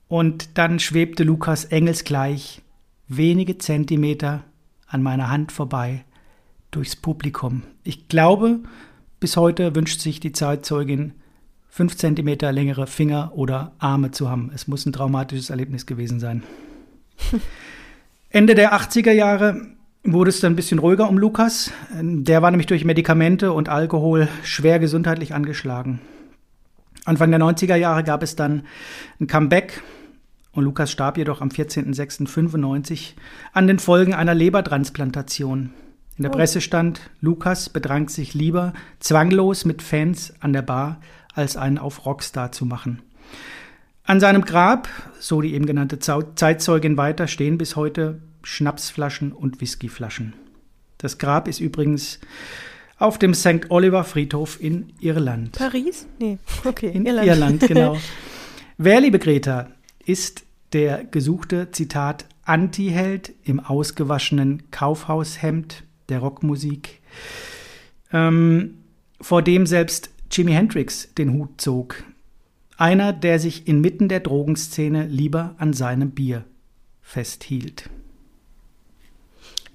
Und 0.08 0.58
dann 0.60 0.80
schwebte 0.80 1.24
Lukas 1.24 1.66
engelsgleich 1.66 2.62
wenige 3.08 3.58
Zentimeter 3.58 4.44
an 4.88 5.02
meiner 5.02 5.30
Hand 5.32 5.52
vorbei 5.52 6.06
durchs 6.72 6.96
Publikum. 6.96 7.64
Ich 7.84 8.08
glaube, 8.08 8.60
bis 9.20 9.38
heute 9.38 9.76
wünscht 9.76 10.02
sich 10.02 10.20
die 10.20 10.32
Zeitzeugin 10.32 11.14
fünf 11.70 11.96
Zentimeter 11.96 12.52
längere 12.52 12.88
Finger 12.88 13.32
oder 13.36 13.74
Arme 13.80 14.12
zu 14.12 14.30
haben. 14.30 14.52
Es 14.54 14.68
muss 14.68 14.86
ein 14.86 14.94
traumatisches 14.94 15.50
Erlebnis 15.50 15.86
gewesen 15.86 16.20
sein. 16.20 16.44
Ende 18.30 18.56
der 18.56 18.74
80er 18.74 19.12
Jahre 19.12 19.68
wurde 20.04 20.30
es 20.30 20.40
dann 20.40 20.54
ein 20.54 20.56
bisschen 20.56 20.80
ruhiger 20.80 21.08
um 21.08 21.18
Lukas. 21.18 21.72
Der 21.94 22.42
war 22.42 22.52
nämlich 22.52 22.68
durch 22.68 22.86
Medikamente 22.86 23.54
und 23.54 23.70
Alkohol 23.70 24.28
schwer 24.44 24.80
gesundheitlich 24.80 25.34
angeschlagen. 25.34 26.02
Anfang 27.06 27.32
der 27.32 27.40
90er 27.40 27.76
Jahre 27.76 28.04
gab 28.04 28.24
es 28.24 28.36
dann 28.36 28.64
ein 29.20 29.28
Comeback 29.28 29.82
und 30.52 30.64
Lukas 30.64 30.92
starb 30.92 31.18
jedoch 31.18 31.42
am 31.42 31.50
14.06.95 31.50 33.14
an 33.54 33.68
den 33.68 33.80
Folgen 33.80 34.14
einer 34.14 34.34
Lebertransplantation. 34.34 35.72
In 36.22 36.30
der 36.30 36.38
Presse 36.38 36.62
stand, 36.62 37.02
Lukas 37.20 37.70
bedrang 37.70 38.08
sich 38.08 38.36
lieber 38.36 38.74
zwanglos 39.00 39.66
mit 39.66 39.82
Fans 39.82 40.36
an 40.40 40.54
der 40.54 40.62
Bar, 40.62 41.02
als 41.34 41.58
einen 41.58 41.80
auf 41.80 42.06
Rockstar 42.06 42.52
zu 42.52 42.64
machen. 42.64 43.02
An 44.04 44.20
seinem 44.20 44.44
Grab, 44.44 44.88
so 45.20 45.42
die 45.42 45.56
eben 45.56 45.66
genannte 45.66 45.98
Zeitzeugin 45.98 46.96
weiter, 46.96 47.28
stehen 47.28 47.58
bis 47.58 47.76
heute 47.76 48.22
Schnapsflaschen 48.44 49.32
und 49.32 49.62
Whiskyflaschen. 49.62 50.34
Das 51.00 51.18
Grab 51.18 51.48
ist 51.48 51.60
übrigens 51.60 52.20
auf 53.00 53.18
dem 53.18 53.34
St. 53.34 53.72
Oliver 53.72 54.04
Friedhof 54.04 54.62
in 54.62 54.94
Irland. 55.00 55.54
Paris? 55.54 56.06
Nee, 56.20 56.38
okay. 56.66 56.92
In 56.94 57.08
Irland, 57.08 57.28
Irland 57.28 57.60
genau. 57.68 57.98
Wer, 58.78 59.02
liebe 59.02 59.18
Greta, 59.18 59.72
ist 60.06 60.44
der 60.74 61.04
gesuchte, 61.04 61.72
Zitat, 61.72 62.26
Anti-Held 62.44 63.34
im 63.44 63.60
ausgewaschenen 63.60 64.70
Kaufhaushemd 64.70 65.84
der 66.12 66.20
Rockmusik, 66.20 67.02
ähm, 68.14 68.78
vor 69.20 69.42
dem 69.42 69.66
selbst 69.66 70.12
Jimi 70.30 70.52
Hendrix 70.54 71.14
den 71.16 71.34
Hut 71.34 71.60
zog. 71.60 72.04
Einer, 72.78 73.14
der 73.14 73.40
sich 73.40 73.68
inmitten 73.68 74.10
der 74.10 74.22
Drogenszene 74.22 75.06
lieber 75.06 75.56
an 75.58 75.74
seinem 75.74 76.12
Bier 76.12 76.46
festhielt. 77.02 77.90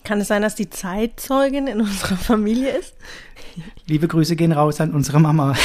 Kann 0.03 0.21
es 0.21 0.29
sein, 0.29 0.43
dass 0.43 0.55
die 0.55 0.71
Zeitzeugin 0.71 1.67
in 1.67 1.81
unserer 1.81 2.17
Familie 2.17 2.71
ist? 2.71 2.95
Liebe 3.87 4.07
Grüße 4.07 4.37
gehen 4.37 4.53
raus 4.53 4.81
an 4.81 4.93
unsere 4.93 5.21
Mama. 5.21 5.57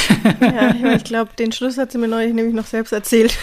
Ja, 0.41 0.95
ich 0.95 1.03
glaube, 1.03 1.31
den 1.37 1.51
Schluss 1.51 1.77
hat 1.77 1.91
sie 1.91 1.97
mir 1.97 2.07
neulich 2.07 2.33
nämlich 2.33 2.55
noch 2.55 2.65
selbst 2.65 2.91
erzählt. 2.91 3.37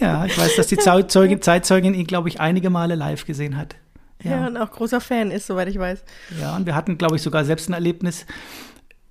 Ja, 0.00 0.24
ich 0.24 0.38
weiß, 0.38 0.56
dass 0.56 0.68
die 0.68 0.76
Zeitzeugin, 0.76 1.42
Zeitzeugin 1.42 1.92
ihn, 1.92 2.06
glaube 2.06 2.28
ich, 2.28 2.40
einige 2.40 2.70
Male 2.70 2.94
live 2.94 3.26
gesehen 3.26 3.56
hat. 3.56 3.74
Ja. 4.22 4.30
ja, 4.32 4.46
und 4.46 4.56
auch 4.56 4.70
großer 4.70 5.00
Fan 5.00 5.30
ist, 5.30 5.46
soweit 5.46 5.68
ich 5.68 5.78
weiß. 5.78 6.04
Ja, 6.40 6.56
und 6.56 6.66
wir 6.66 6.74
hatten, 6.74 6.98
glaube 6.98 7.16
ich, 7.16 7.22
sogar 7.22 7.44
selbst 7.44 7.68
ein 7.68 7.72
Erlebnis, 7.72 8.26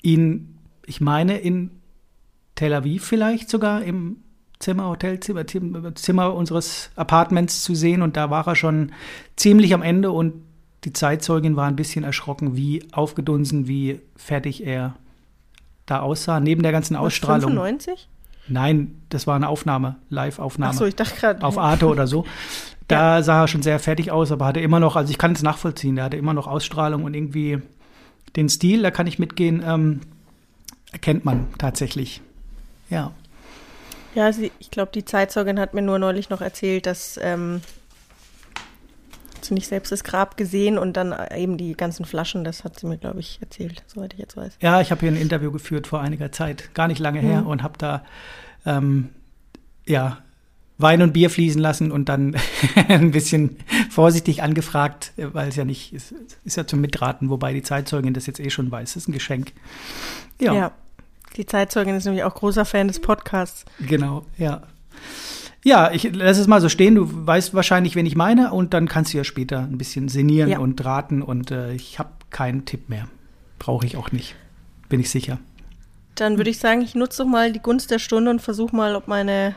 ihn, 0.01 0.57
ich 0.85 0.99
meine, 1.01 1.37
in 1.37 1.71
Tel 2.55 2.73
Aviv 2.73 3.05
vielleicht 3.05 3.49
sogar 3.49 3.83
im 3.83 4.17
Zimmer, 4.59 4.89
Hotelzimmer, 4.89 5.45
Zimmer 5.95 6.33
unseres 6.33 6.89
Apartments 6.95 7.63
zu 7.63 7.75
sehen. 7.75 8.01
Und 8.01 8.17
da 8.17 8.29
war 8.29 8.47
er 8.47 8.55
schon 8.55 8.91
ziemlich 9.35 9.73
am 9.73 9.81
Ende 9.83 10.11
und 10.11 10.43
die 10.83 10.93
Zeitzeugin 10.93 11.55
war 11.55 11.67
ein 11.67 11.75
bisschen 11.75 12.03
erschrocken, 12.03 12.55
wie 12.55 12.83
aufgedunsen, 12.91 13.67
wie 13.67 14.01
fertig 14.15 14.65
er 14.65 14.95
da 15.85 16.01
aussah, 16.01 16.39
neben 16.39 16.63
der 16.63 16.71
ganzen 16.71 16.95
Ausstrahlung. 16.95 17.51
95? 17.51 18.09
Nein, 18.47 19.01
das 19.09 19.27
war 19.27 19.35
eine 19.35 19.49
Aufnahme, 19.49 19.97
Live-Aufnahme. 20.09 20.73
Ach 20.73 20.77
so, 20.77 20.85
ich 20.85 20.95
dachte 20.95 21.15
gerade. 21.19 21.43
Auf 21.43 21.57
Arte 21.57 21.87
oder 21.87 22.07
so. 22.07 22.25
Da 22.87 23.17
ja. 23.17 23.23
sah 23.23 23.41
er 23.41 23.47
schon 23.47 23.61
sehr 23.61 23.79
fertig 23.79 24.11
aus, 24.11 24.31
aber 24.31 24.45
hatte 24.45 24.59
immer 24.59 24.79
noch, 24.79 24.95
also 24.95 25.11
ich 25.11 25.17
kann 25.17 25.33
es 25.33 25.43
nachvollziehen, 25.43 25.95
der 25.95 26.05
hatte 26.05 26.17
immer 26.17 26.33
noch 26.33 26.47
Ausstrahlung 26.47 27.03
und 27.03 27.13
irgendwie 27.13 27.61
den 28.35 28.49
Stil, 28.49 28.81
da 28.81 28.91
kann 28.91 29.07
ich 29.07 29.19
mitgehen, 29.19 29.63
ähm, 29.65 30.01
erkennt 30.91 31.25
man 31.25 31.47
tatsächlich. 31.57 32.21
Ja. 32.89 33.11
Ja, 34.15 34.31
sie, 34.31 34.51
ich 34.59 34.71
glaube, 34.71 34.91
die 34.93 35.05
Zeitzeugin 35.05 35.59
hat 35.59 35.73
mir 35.73 35.81
nur 35.81 35.99
neulich 35.99 36.29
noch 36.29 36.41
erzählt, 36.41 36.85
dass 36.85 37.19
ähm, 37.21 37.61
sie 39.41 39.53
nicht 39.53 39.67
selbst 39.67 39.91
das 39.91 40.03
Grab 40.03 40.37
gesehen 40.37 40.77
und 40.77 40.97
dann 40.97 41.15
eben 41.35 41.57
die 41.57 41.73
ganzen 41.73 42.05
Flaschen, 42.05 42.43
das 42.43 42.63
hat 42.63 42.79
sie 42.79 42.87
mir, 42.87 42.97
glaube 42.97 43.19
ich, 43.19 43.39
erzählt, 43.41 43.83
soweit 43.87 44.13
ich 44.13 44.19
jetzt 44.19 44.37
weiß. 44.37 44.57
Ja, 44.61 44.81
ich 44.81 44.91
habe 44.91 45.01
hier 45.01 45.11
ein 45.11 45.17
Interview 45.17 45.51
geführt 45.51 45.87
vor 45.87 46.01
einiger 46.01 46.31
Zeit, 46.31 46.73
gar 46.73 46.87
nicht 46.87 46.99
lange 46.99 47.19
her, 47.19 47.41
mhm. 47.41 47.47
und 47.47 47.63
habe 47.63 47.77
da 47.77 48.03
ähm, 48.65 49.09
ja 49.85 50.19
Wein 50.77 51.01
und 51.01 51.13
Bier 51.13 51.29
fließen 51.29 51.59
lassen 51.59 51.91
und 51.91 52.07
dann 52.09 52.35
ein 52.87 53.11
bisschen 53.11 53.57
vorsichtig 53.89 54.43
angefragt, 54.43 55.11
weil 55.17 55.49
es 55.49 55.55
ja 55.55 55.65
nicht, 55.65 55.93
ist, 55.93 56.13
ist 56.45 56.57
ja 56.57 56.67
zum 56.67 56.81
Mitraten, 56.81 57.29
wobei 57.29 57.53
die 57.53 57.63
Zeitzeugin 57.63 58.13
das 58.13 58.27
jetzt 58.27 58.39
eh 58.39 58.49
schon 58.49 58.71
weiß. 58.71 58.93
Das 58.93 59.03
ist 59.03 59.09
ein 59.09 59.13
Geschenk. 59.13 59.53
Ja. 60.39 60.53
ja. 60.53 60.71
Die 61.35 61.45
Zeitzeugin 61.45 61.95
ist 61.95 62.05
nämlich 62.05 62.23
auch 62.23 62.33
großer 62.33 62.65
Fan 62.65 62.87
des 62.87 62.99
Podcasts. 62.99 63.65
Genau, 63.79 64.25
ja. 64.37 64.63
Ja, 65.63 65.91
ich 65.91 66.09
lass 66.13 66.37
es 66.37 66.47
mal 66.47 66.61
so 66.61 66.69
stehen. 66.69 66.95
Du 66.95 67.09
weißt 67.11 67.53
wahrscheinlich, 67.53 67.95
wen 67.95 68.05
ich 68.05 68.15
meine, 68.15 68.53
und 68.53 68.73
dann 68.73 68.87
kannst 68.87 69.13
du 69.13 69.17
ja 69.17 69.23
später 69.23 69.59
ein 69.59 69.77
bisschen 69.77 70.07
sinnieren 70.07 70.49
ja. 70.49 70.59
und 70.59 70.83
raten. 70.85 71.21
Und 71.21 71.51
äh, 71.51 71.73
ich 71.73 71.99
habe 71.99 72.09
keinen 72.29 72.65
Tipp 72.65 72.89
mehr. 72.89 73.07
Brauche 73.59 73.85
ich 73.85 73.97
auch 73.97 74.11
nicht. 74.11 74.35
Bin 74.89 74.99
ich 74.99 75.09
sicher. 75.09 75.39
Dann 76.15 76.37
würde 76.37 76.49
ich 76.49 76.59
sagen, 76.59 76.81
ich 76.81 76.95
nutze 76.95 77.23
doch 77.23 77.29
mal 77.29 77.51
die 77.51 77.59
Gunst 77.59 77.91
der 77.91 77.99
Stunde 77.99 78.31
und 78.31 78.41
versuche 78.41 78.75
mal, 78.75 78.95
ob 78.95 79.07
meine 79.07 79.55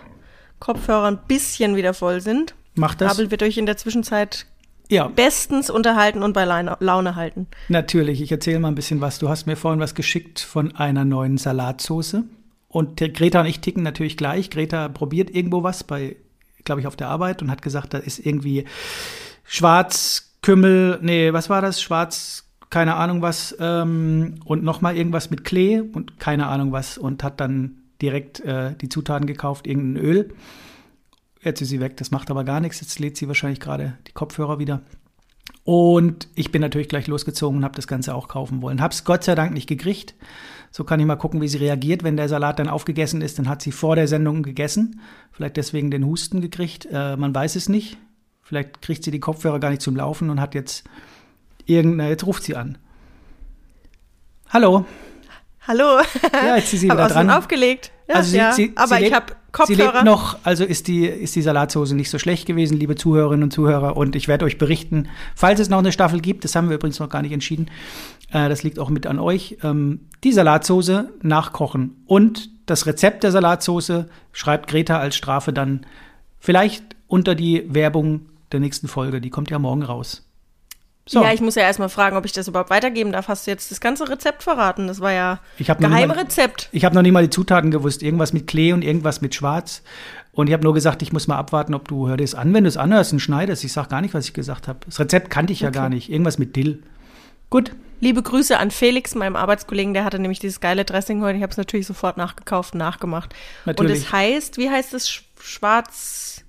Kopfhörer 0.60 1.06
ein 1.06 1.18
bisschen 1.26 1.74
wieder 1.74 1.94
voll 1.94 2.20
sind. 2.20 2.54
Mach 2.74 2.94
das. 2.94 3.10
Abel 3.12 3.30
wird 3.30 3.42
euch 3.42 3.58
in 3.58 3.66
der 3.66 3.76
Zwischenzeit 3.76 4.46
ja. 4.88 5.08
bestens 5.08 5.70
unterhalten 5.70 6.22
und 6.22 6.32
bei 6.32 6.44
Laune 6.44 7.16
halten. 7.16 7.46
Natürlich, 7.68 8.20
ich 8.20 8.30
erzähle 8.30 8.60
mal 8.60 8.68
ein 8.68 8.74
bisschen 8.74 9.00
was. 9.00 9.18
Du 9.18 9.28
hast 9.28 9.46
mir 9.46 9.56
vorhin 9.56 9.80
was 9.80 9.94
geschickt 9.94 10.40
von 10.40 10.76
einer 10.76 11.04
neuen 11.04 11.38
Salatsauce. 11.38 12.16
Und 12.68 12.98
Greta 12.98 13.40
und 13.40 13.46
ich 13.46 13.60
ticken 13.60 13.82
natürlich 13.82 14.16
gleich. 14.16 14.50
Greta 14.50 14.88
probiert 14.88 15.34
irgendwo 15.34 15.62
was 15.62 15.82
bei, 15.82 16.16
glaube 16.64 16.80
ich, 16.80 16.86
auf 16.86 16.96
der 16.96 17.08
Arbeit 17.08 17.42
und 17.42 17.50
hat 17.50 17.62
gesagt, 17.62 17.94
da 17.94 17.98
ist 17.98 18.24
irgendwie 18.24 18.64
Schwarzkümmel, 19.44 21.00
nee, 21.02 21.32
was 21.32 21.50
war 21.50 21.62
das? 21.62 21.82
Schwarz, 21.82 22.44
keine 22.68 22.94
Ahnung 22.94 23.22
was, 23.22 23.56
ähm, 23.58 24.36
und 24.44 24.62
nochmal 24.62 24.96
irgendwas 24.96 25.30
mit 25.30 25.42
Klee 25.42 25.80
und 25.80 26.20
keine 26.20 26.46
Ahnung 26.46 26.70
was 26.70 26.96
und 26.96 27.24
hat 27.24 27.40
dann 27.40 27.79
direkt 28.02 28.40
äh, 28.40 28.74
die 28.76 28.88
Zutaten 28.88 29.26
gekauft, 29.26 29.66
irgendein 29.66 30.02
Öl 30.02 30.34
Jetzt 31.42 31.62
ist 31.62 31.70
sie 31.70 31.80
weg, 31.80 31.96
das 31.96 32.10
macht 32.10 32.30
aber 32.30 32.44
gar 32.44 32.60
nichts. 32.60 32.80
Jetzt 32.80 32.98
lädt 32.98 33.16
sie 33.16 33.28
wahrscheinlich 33.28 33.60
gerade 33.60 33.96
die 34.06 34.12
Kopfhörer 34.12 34.58
wieder. 34.58 34.82
Und 35.64 36.28
ich 36.34 36.52
bin 36.52 36.60
natürlich 36.60 36.88
gleich 36.88 37.06
losgezogen 37.06 37.58
und 37.58 37.64
habe 37.64 37.76
das 37.76 37.86
Ganze 37.86 38.14
auch 38.14 38.28
kaufen 38.28 38.60
wollen. 38.60 38.80
Habe 38.80 38.92
es 38.92 39.04
Gott 39.04 39.24
sei 39.24 39.34
Dank 39.34 39.52
nicht 39.52 39.68
gekriegt. 39.68 40.14
So 40.70 40.84
kann 40.84 41.00
ich 41.00 41.06
mal 41.06 41.16
gucken, 41.16 41.40
wie 41.40 41.48
sie 41.48 41.58
reagiert. 41.58 42.02
Wenn 42.02 42.16
der 42.16 42.28
Salat 42.28 42.58
dann 42.58 42.68
aufgegessen 42.68 43.22
ist, 43.22 43.38
dann 43.38 43.48
hat 43.48 43.62
sie 43.62 43.72
vor 43.72 43.96
der 43.96 44.06
Sendung 44.06 44.42
gegessen. 44.42 45.00
Vielleicht 45.32 45.56
deswegen 45.56 45.90
den 45.90 46.04
Husten 46.04 46.40
gekriegt. 46.40 46.86
Äh, 46.90 47.16
man 47.16 47.34
weiß 47.34 47.56
es 47.56 47.68
nicht. 47.68 47.96
Vielleicht 48.42 48.82
kriegt 48.82 49.04
sie 49.04 49.10
die 49.10 49.20
Kopfhörer 49.20 49.60
gar 49.60 49.70
nicht 49.70 49.82
zum 49.82 49.96
Laufen 49.96 50.28
und 50.28 50.40
hat 50.40 50.54
jetzt 50.54 50.84
irgendeine. 51.64 52.10
Jetzt 52.10 52.26
ruft 52.26 52.42
sie 52.42 52.56
an. 52.56 52.78
Hallo. 54.50 54.84
Hallo. 55.70 56.02
Ja, 56.32 56.56
jetzt 56.56 56.74
ist 56.74 56.80
sie 56.80 56.90
wieder 56.90 57.06
dran. 57.06 57.30
aufgelegt. 57.30 57.92
Ja, 58.08 58.16
also 58.16 58.30
sie, 58.30 58.36
ja, 58.38 58.52
sie, 58.52 58.72
aber 58.74 58.96
sie 58.96 59.04
ich 59.04 59.12
habe 59.12 59.34
Kopfhörer. 59.52 59.76
Sie 59.76 59.82
lebt 59.98 60.04
noch, 60.04 60.36
also 60.42 60.64
ist 60.64 60.88
die, 60.88 61.06
ist 61.06 61.36
die 61.36 61.42
Salatsauce 61.42 61.92
nicht 61.92 62.10
so 62.10 62.18
schlecht 62.18 62.44
gewesen, 62.46 62.76
liebe 62.76 62.96
Zuhörerinnen 62.96 63.44
und 63.44 63.52
Zuhörer. 63.52 63.96
Und 63.96 64.16
ich 64.16 64.26
werde 64.26 64.46
euch 64.46 64.58
berichten, 64.58 65.08
falls 65.36 65.60
es 65.60 65.68
noch 65.68 65.78
eine 65.78 65.92
Staffel 65.92 66.20
gibt, 66.20 66.42
das 66.42 66.56
haben 66.56 66.70
wir 66.70 66.74
übrigens 66.74 66.98
noch 66.98 67.08
gar 67.08 67.22
nicht 67.22 67.30
entschieden, 67.30 67.70
äh, 68.32 68.48
das 68.48 68.64
liegt 68.64 68.80
auch 68.80 68.88
mit 68.88 69.06
an 69.06 69.20
euch, 69.20 69.58
ähm, 69.62 70.08
die 70.24 70.32
Salatsauce 70.32 71.04
nachkochen. 71.22 72.02
Und 72.04 72.50
das 72.66 72.86
Rezept 72.86 73.22
der 73.22 73.30
Salatsauce 73.30 74.06
schreibt 74.32 74.68
Greta 74.68 74.98
als 74.98 75.14
Strafe 75.14 75.52
dann 75.52 75.86
vielleicht 76.40 76.82
unter 77.06 77.36
die 77.36 77.72
Werbung 77.72 78.22
der 78.50 78.58
nächsten 78.58 78.88
Folge. 78.88 79.20
Die 79.20 79.30
kommt 79.30 79.52
ja 79.52 79.60
morgen 79.60 79.84
raus. 79.84 80.28
So. 81.10 81.24
Ja, 81.24 81.32
ich 81.32 81.40
muss 81.40 81.56
ja 81.56 81.62
erstmal 81.62 81.88
fragen, 81.88 82.16
ob 82.16 82.24
ich 82.24 82.30
das 82.30 82.46
überhaupt 82.46 82.70
weitergeben 82.70 83.10
darf. 83.10 83.26
Hast 83.26 83.44
du 83.44 83.50
jetzt 83.50 83.72
das 83.72 83.80
ganze 83.80 84.08
Rezept 84.08 84.44
verraten? 84.44 84.86
Das 84.86 85.00
war 85.00 85.10
ja 85.10 85.40
Geheimrezept. 85.58 86.68
Ich 86.70 86.84
habe 86.84 86.94
noch 86.94 87.02
nie 87.02 87.10
mal 87.10 87.24
die 87.24 87.30
Zutaten 87.30 87.72
gewusst. 87.72 88.04
Irgendwas 88.04 88.32
mit 88.32 88.46
Klee 88.46 88.72
und 88.72 88.84
irgendwas 88.84 89.20
mit 89.20 89.34
Schwarz. 89.34 89.82
Und 90.30 90.46
ich 90.46 90.52
habe 90.52 90.62
nur 90.62 90.72
gesagt, 90.72 91.02
ich 91.02 91.12
muss 91.12 91.26
mal 91.26 91.34
abwarten, 91.34 91.74
ob 91.74 91.88
du 91.88 92.06
hör 92.06 92.16
das 92.16 92.36
an, 92.36 92.54
wenn 92.54 92.62
du 92.62 92.68
es 92.68 92.76
anhörst 92.76 93.12
und 93.12 93.18
schneidest. 93.18 93.64
Ich 93.64 93.72
sage 93.72 93.88
gar 93.88 94.02
nicht, 94.02 94.14
was 94.14 94.26
ich 94.26 94.34
gesagt 94.34 94.68
habe. 94.68 94.78
Das 94.86 95.00
Rezept 95.00 95.30
kannte 95.30 95.52
ich 95.52 95.58
ja 95.62 95.70
gar 95.70 95.88
nicht. 95.88 96.12
Irgendwas 96.12 96.38
mit 96.38 96.54
Dill. 96.54 96.80
Gut. 97.50 97.72
Liebe 97.98 98.22
Grüße 98.22 98.56
an 98.56 98.70
Felix, 98.70 99.16
meinem 99.16 99.34
Arbeitskollegen, 99.34 99.94
der 99.94 100.04
hatte 100.04 100.20
nämlich 100.20 100.38
dieses 100.38 100.60
geile 100.60 100.84
Dressing 100.84 101.22
heute. 101.22 101.38
Ich 101.38 101.42
habe 101.42 101.50
es 101.50 101.56
natürlich 101.56 101.88
sofort 101.88 102.18
nachgekauft 102.18 102.74
und 102.74 102.78
nachgemacht. 102.78 103.34
Natürlich. 103.66 103.92
Und 103.92 103.98
es 103.98 104.12
heißt, 104.12 104.58
wie 104.58 104.70
heißt 104.70 104.94
es? 104.94 105.10
Schwarzkern, 105.40 106.44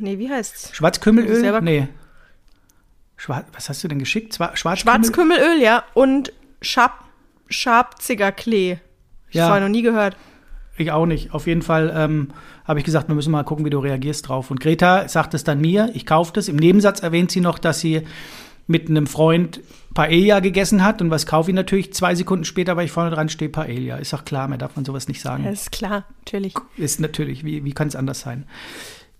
nee, 0.00 0.18
wie 0.18 0.30
heißt's? 0.30 0.74
Schwarzkümmelöl? 0.74 1.60
Nee. 1.60 1.88
Schwar 3.24 3.46
was 3.54 3.70
hast 3.70 3.82
du 3.82 3.88
denn 3.88 3.98
geschickt? 3.98 4.34
Schwarzkümmel? 4.34 4.76
Schwarzkümmelöl, 4.76 5.62
ja. 5.62 5.84
Und 5.94 6.30
Schab 6.60 7.04
Schabziger 7.48 8.32
Klee. 8.32 8.76
Ich 9.30 9.36
ja. 9.36 9.48
habe 9.48 9.62
noch 9.62 9.68
nie 9.70 9.80
gehört. 9.80 10.14
Ich 10.76 10.92
auch 10.92 11.06
nicht. 11.06 11.32
Auf 11.32 11.46
jeden 11.46 11.62
Fall 11.62 11.90
ähm, 11.96 12.28
habe 12.66 12.80
ich 12.80 12.84
gesagt, 12.84 13.08
wir 13.08 13.14
müssen 13.14 13.30
mal 13.30 13.42
gucken, 13.42 13.64
wie 13.64 13.70
du 13.70 13.78
reagierst 13.78 14.28
drauf. 14.28 14.50
Und 14.50 14.60
Greta 14.60 15.08
sagt 15.08 15.32
es 15.32 15.42
dann 15.42 15.58
mir, 15.58 15.90
ich 15.94 16.04
kaufe 16.04 16.34
das. 16.34 16.48
Im 16.48 16.56
Nebensatz 16.56 17.00
erwähnt 17.00 17.30
sie 17.30 17.40
noch, 17.40 17.58
dass 17.58 17.80
sie 17.80 18.02
mit 18.66 18.90
einem 18.90 19.06
Freund 19.06 19.62
Paella 19.94 20.40
gegessen 20.40 20.84
hat. 20.84 21.00
Und 21.00 21.10
was 21.10 21.24
kaufe 21.24 21.50
ich 21.50 21.54
natürlich 21.54 21.94
zwei 21.94 22.14
Sekunden 22.14 22.44
später, 22.44 22.76
weil 22.76 22.84
ich 22.84 22.92
vorne 22.92 23.10
dran 23.10 23.30
stehe, 23.30 23.48
Paella. 23.48 23.96
Ist 23.96 24.12
doch 24.12 24.26
klar, 24.26 24.48
mehr 24.48 24.58
darf 24.58 24.76
man 24.76 24.84
sowas 24.84 25.08
nicht 25.08 25.22
sagen. 25.22 25.44
Ja, 25.44 25.50
ist 25.50 25.72
klar, 25.72 26.04
natürlich. 26.18 26.54
Ist 26.76 27.00
natürlich, 27.00 27.42
wie, 27.42 27.64
wie 27.64 27.72
kann 27.72 27.88
es 27.88 27.96
anders 27.96 28.20
sein? 28.20 28.44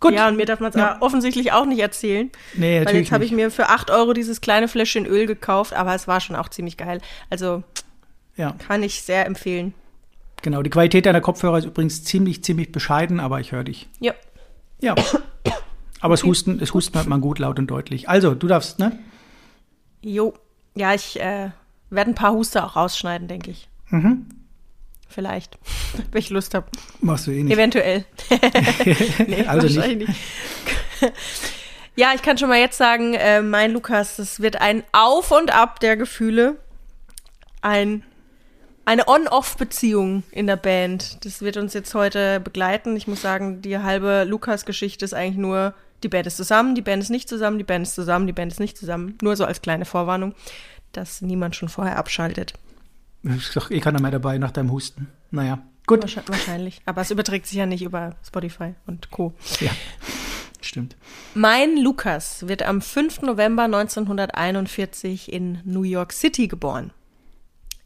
Gut. 0.05 0.13
Ja, 0.13 0.29
und 0.29 0.37
mir 0.37 0.45
darf 0.45 0.61
man 0.61 0.69
es 0.69 0.77
ja. 0.77 0.99
offensichtlich 1.01 1.53
auch 1.53 1.65
nicht 1.65 1.79
erzählen. 1.79 2.31
Nee, 2.55 2.81
natürlich 2.81 2.87
Weil 2.87 2.97
jetzt 3.01 3.13
habe 3.13 3.25
ich 3.25 3.33
mir 3.33 3.51
für 3.51 3.71
8 3.71 3.91
Euro 3.91 4.13
dieses 4.13 4.43
kleine 4.43 4.69
Fläschchen 4.69 5.07
Öl 5.07 5.25
gekauft, 5.25 5.73
aber 5.73 5.95
es 5.95 6.07
war 6.07 6.21
schon 6.21 6.37
auch 6.37 6.51
ziemlich 6.51 6.77
geil. 6.77 7.01
Also 7.31 7.63
ja. 8.37 8.55
kann 8.67 8.83
ich 8.83 9.01
sehr 9.01 9.25
empfehlen. 9.25 9.73
Genau, 10.43 10.63
die 10.63 10.69
Qualität 10.69 11.07
deiner 11.07 11.23
Kopfhörer 11.23 11.57
ist 11.57 11.65
übrigens 11.65 12.05
ziemlich, 12.05 12.45
ziemlich 12.45 12.71
bescheiden, 12.71 13.19
aber 13.19 13.41
ich 13.41 13.53
höre 13.53 13.65
dich. 13.65 13.89
Ja. 13.99 14.13
Ja. 14.83 14.95
Aber 16.03 16.13
es 16.13 16.23
Husten, 16.23 16.61
es 16.61 16.75
Husten 16.75 16.99
hört 16.99 17.07
man 17.07 17.23
gut, 17.23 17.39
laut 17.39 17.59
und 17.59 17.69
deutlich. 17.69 18.11
Also, 18.11 18.35
du 18.35 18.47
darfst, 18.47 18.79
ne? 18.79 18.99
Jo, 20.03 20.35
ja, 20.75 20.93
ich 20.93 21.19
äh, 21.19 21.49
werde 21.89 22.11
ein 22.11 22.15
paar 22.15 22.35
Huster 22.35 22.67
auch 22.67 22.77
rausschneiden, 22.77 23.27
denke 23.27 23.53
ich. 23.53 23.71
Mhm. 23.89 24.27
Vielleicht, 25.09 25.59
wenn 26.11 26.19
ich 26.19 26.31
Lust 26.31 26.55
habe. 26.55 26.67
Machst 27.01 27.27
du 27.27 27.31
eh 27.31 27.43
nicht. 27.43 27.53
Eventuell. 27.53 28.05
nee, 29.27 29.45
Also 29.47 29.67
nicht. 29.67 29.77
wahrscheinlich 29.77 30.09
nicht. 30.09 30.21
ja, 31.97 32.13
ich 32.15 32.23
kann 32.23 32.39
schon 32.39 32.49
mal 32.49 32.59
jetzt 32.59 32.79
sagen, 32.79 33.15
äh, 33.15 33.43
mein 33.43 33.73
Lukas, 33.73 34.17
das 34.17 34.41
wird 34.41 34.61
ein 34.61 34.83
Auf 34.93 35.31
und 35.31 35.55
Ab 35.55 35.81
der 35.81 35.97
Gefühle. 35.97 36.57
Ein, 37.63 38.03
eine 38.85 39.09
On-Off-Beziehung 39.09 40.23
in 40.31 40.47
der 40.47 40.57
Band. 40.57 41.25
Das 41.25 41.41
wird 41.41 41.57
uns 41.57 41.75
jetzt 41.75 41.95
heute 41.95 42.41
begleiten. 42.41 42.97
Ich 42.97 43.07
muss 43.07 43.23
sagen, 43.23 43.63
die 43.63 43.79
halbe 43.79 44.25
Lukas-Geschichte 44.25 45.05
ist 45.05 45.15
eigentlich 45.15 45.39
nur, 45.39 45.75
die 46.03 46.09
Band 46.09 46.27
ist 46.27 46.37
zusammen, 46.37 46.75
die 46.75 46.83
Band 46.83 47.03
ist 47.03 47.09
nicht 47.09 47.29
zusammen, 47.29 47.57
die 47.57 47.65
Band 47.65 47.87
ist 47.87 47.95
zusammen, 47.95 48.27
die 48.27 48.33
Band 48.35 48.53
ist 48.53 48.61
nicht 48.61 48.77
zusammen. 48.77 49.17
Nur 49.23 49.37
so 49.37 49.45
als 49.47 49.63
kleine 49.63 49.87
Vorwarnung, 49.87 50.35
dass 50.93 51.23
niemand 51.23 51.57
schon 51.57 51.71
vorher 51.71 51.97
abschaltet. 51.97 52.53
Ist 53.25 53.57
doch 53.57 53.71
eh 53.71 53.81
keiner 53.81 54.01
mehr 54.01 54.11
dabei 54.11 54.39
nach 54.39 54.51
deinem 54.51 54.71
Husten. 54.71 55.09
Naja, 55.31 55.59
gut. 55.87 56.03
Wahrscheinlich. 56.03 56.31
wahrscheinlich. 56.31 56.83
Aber 56.85 57.01
es 57.01 57.11
überträgt 57.11 57.47
sich 57.47 57.57
ja 57.57 57.67
nicht 57.67 57.83
über 57.83 58.17
Spotify 58.27 58.75
und 58.87 59.11
Co. 59.11 59.35
Ja, 59.61 59.71
stimmt. 60.61 60.97
Mein 61.35 61.77
Lukas 61.79 62.47
wird 62.47 62.63
am 62.63 62.83
5. 62.83 63.23
November 63.23 63.65
1941 63.65 65.33
in 65.33 65.61
New 65.65 65.83
York 65.83 66.13
City 66.13 66.49
geboren. 66.49 66.93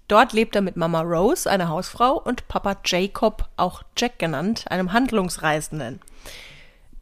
Dort 0.09 0.33
lebt 0.33 0.57
er 0.57 0.63
mit 0.63 0.77
Mama 0.77 1.03
Rose, 1.03 1.49
einer 1.49 1.69
Hausfrau, 1.69 2.19
und 2.19 2.49
Papa 2.49 2.79
Jacob, 2.85 3.49
auch 3.57 3.83
Jack 3.97 4.19
genannt, 4.19 4.65
einem 4.71 4.93
Handlungsreisenden. 4.95 6.01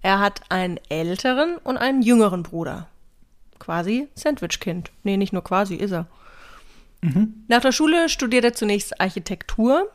Er 0.03 0.19
hat 0.19 0.43
einen 0.51 0.79
älteren 0.89 1.57
und 1.59 1.79
einen 1.79 2.03
jüngeren 2.03 2.43
Bruder. 2.43 2.89
Quasi 3.61 4.09
Sandwichkind. 4.15 4.91
Nee, 5.05 5.17
nicht 5.17 5.33
nur 5.33 5.45
quasi, 5.45 5.77
ist 5.77 5.93
er. 5.93 6.07
Nach 7.49 7.61
der 7.61 7.73
Schule 7.73 8.09
studiert 8.09 8.45
er 8.45 8.55
zunächst 8.55 9.01
Architektur, 9.01 9.91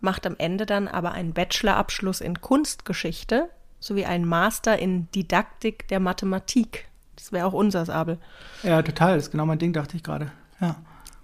macht 0.00 0.26
am 0.26 0.36
Ende 0.38 0.66
dann 0.66 0.88
aber 0.88 1.12
einen 1.12 1.32
Bachelorabschluss 1.32 2.20
in 2.20 2.40
Kunstgeschichte 2.40 3.48
sowie 3.80 4.04
einen 4.04 4.26
Master 4.26 4.78
in 4.78 5.10
Didaktik 5.12 5.88
der 5.88 6.00
Mathematik. 6.00 6.88
Das 7.16 7.32
wäre 7.32 7.46
auch 7.46 7.52
unser 7.52 7.88
Abel. 7.88 8.18
Ja, 8.62 8.82
total. 8.82 9.16
Das 9.16 9.26
ist 9.26 9.30
genau 9.30 9.46
mein 9.46 9.58
Ding, 9.58 9.72
dachte 9.72 9.96
ich 9.96 10.02
gerade. 10.02 10.30
Ja. 10.60 10.76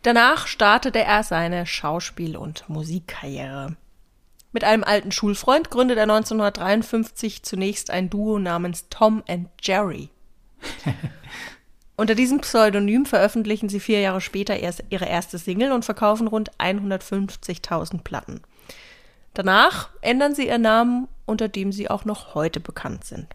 Danach 0.03 0.47
startete 0.47 1.01
er 1.01 1.23
seine 1.23 1.67
Schauspiel- 1.67 2.37
und 2.37 2.69
Musikkarriere. 2.69 3.77
Mit 4.53 4.65
einem 4.65 4.85
alten 4.85 5.13
Schulfreund 5.13 5.71
gründet 5.71 5.99
er 5.99 6.05
1953 6.05 7.43
zunächst 7.43 7.91
ein 7.91 8.09
Duo 8.09 8.39
namens 8.39 8.89
Tom 8.89 9.23
and 9.29 9.49
Jerry. 9.61 10.09
Unter 11.97 12.15
diesem 12.15 12.41
Pseudonym 12.41 13.07
veröffentlichen 13.07 13.69
sie 13.71 13.81
vier 13.81 14.01
Jahre 14.01 14.21
später 14.21 14.57
erst 14.59 14.85
ihre 14.91 15.07
erste 15.07 15.39
Single 15.39 15.73
und 15.73 15.85
verkaufen 15.85 16.27
rund 16.27 16.51
150.000 16.59 18.03
Platten. 18.03 18.43
Danach 19.33 19.89
ändern 20.03 20.35
sie 20.35 20.47
ihren 20.47 20.63
Namen, 20.63 21.09
unter 21.25 21.49
dem 21.49 21.73
sie 21.73 21.91
auch 21.91 22.05
noch 22.05 22.35
heute 22.35 22.61
bekannt 22.61 23.05
sind. 23.05 23.27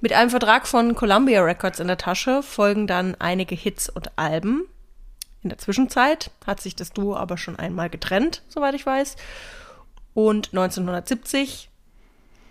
Mit 0.00 0.12
einem 0.12 0.30
Vertrag 0.30 0.66
von 0.66 0.94
Columbia 0.94 1.42
Records 1.42 1.80
in 1.80 1.86
der 1.86 1.98
Tasche 1.98 2.42
folgen 2.42 2.86
dann 2.86 3.14
einige 3.18 3.54
Hits 3.54 3.88
und 3.88 4.18
Alben. 4.18 4.64
In 5.42 5.50
der 5.50 5.58
Zwischenzeit 5.58 6.30
hat 6.46 6.60
sich 6.60 6.74
das 6.74 6.92
Duo 6.92 7.14
aber 7.14 7.36
schon 7.36 7.56
einmal 7.56 7.90
getrennt, 7.90 8.42
soweit 8.48 8.74
ich 8.74 8.86
weiß. 8.86 9.16
Und 10.14 10.48
1970 10.52 11.70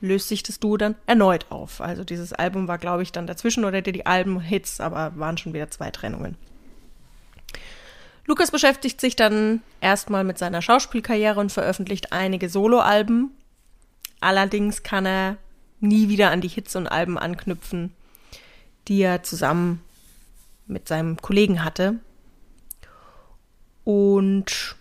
löst 0.01 0.27
sich 0.27 0.43
das 0.43 0.59
Duo 0.59 0.77
dann 0.77 0.95
erneut 1.05 1.45
auf. 1.49 1.79
Also 1.79 2.03
dieses 2.03 2.33
Album 2.33 2.67
war, 2.67 2.77
glaube 2.77 3.03
ich, 3.03 3.11
dann 3.11 3.27
dazwischen 3.27 3.63
oder 3.63 3.81
die 3.81 4.05
Alben-Hits, 4.05 4.81
aber 4.81 5.13
waren 5.15 5.37
schon 5.37 5.53
wieder 5.53 5.69
zwei 5.69 5.91
Trennungen. 5.91 6.35
Lukas 8.25 8.51
beschäftigt 8.51 8.99
sich 9.01 9.15
dann 9.15 9.61
erstmal 9.79 10.23
mit 10.23 10.37
seiner 10.37 10.61
Schauspielkarriere 10.61 11.39
und 11.39 11.51
veröffentlicht 11.51 12.11
einige 12.11 12.49
Soloalben. 12.49 13.31
Allerdings 14.19 14.83
kann 14.83 15.05
er 15.05 15.37
nie 15.79 16.09
wieder 16.09 16.31
an 16.31 16.41
die 16.41 16.47
Hits 16.47 16.75
und 16.75 16.87
Alben 16.87 17.17
anknüpfen, 17.17 17.93
die 18.87 19.01
er 19.01 19.23
zusammen 19.23 19.81
mit 20.67 20.87
seinem 20.87 21.17
Kollegen 21.17 21.63
hatte. 21.63 21.99
Und 23.83 24.75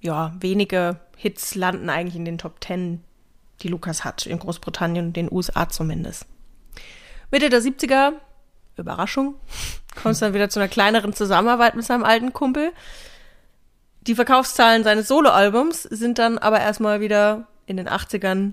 ja, 0.00 0.34
wenige 0.40 1.00
Hits 1.16 1.54
landen 1.54 1.88
eigentlich 1.88 2.16
in 2.16 2.24
den 2.24 2.38
Top 2.38 2.60
Ten, 2.60 3.02
die 3.62 3.68
Lukas 3.68 4.04
hat, 4.04 4.26
in 4.26 4.38
Großbritannien 4.38 5.06
und 5.06 5.16
den 5.16 5.30
USA 5.32 5.68
zumindest. 5.68 6.26
Mitte 7.30 7.48
der 7.48 7.60
70er, 7.60 8.12
Überraschung, 8.76 9.34
kommt 9.94 10.14
es 10.14 10.20
dann 10.20 10.34
wieder 10.34 10.48
zu 10.48 10.60
einer 10.60 10.68
kleineren 10.68 11.12
Zusammenarbeit 11.12 11.74
mit 11.74 11.84
seinem 11.84 12.04
alten 12.04 12.32
Kumpel. 12.32 12.72
Die 14.02 14.14
Verkaufszahlen 14.14 14.84
seines 14.84 15.08
Soloalbums 15.08 15.82
sind 15.82 16.18
dann 16.18 16.38
aber 16.38 16.60
erstmal 16.60 17.00
wieder 17.00 17.48
in 17.66 17.76
den 17.76 17.88
80ern 17.88 18.52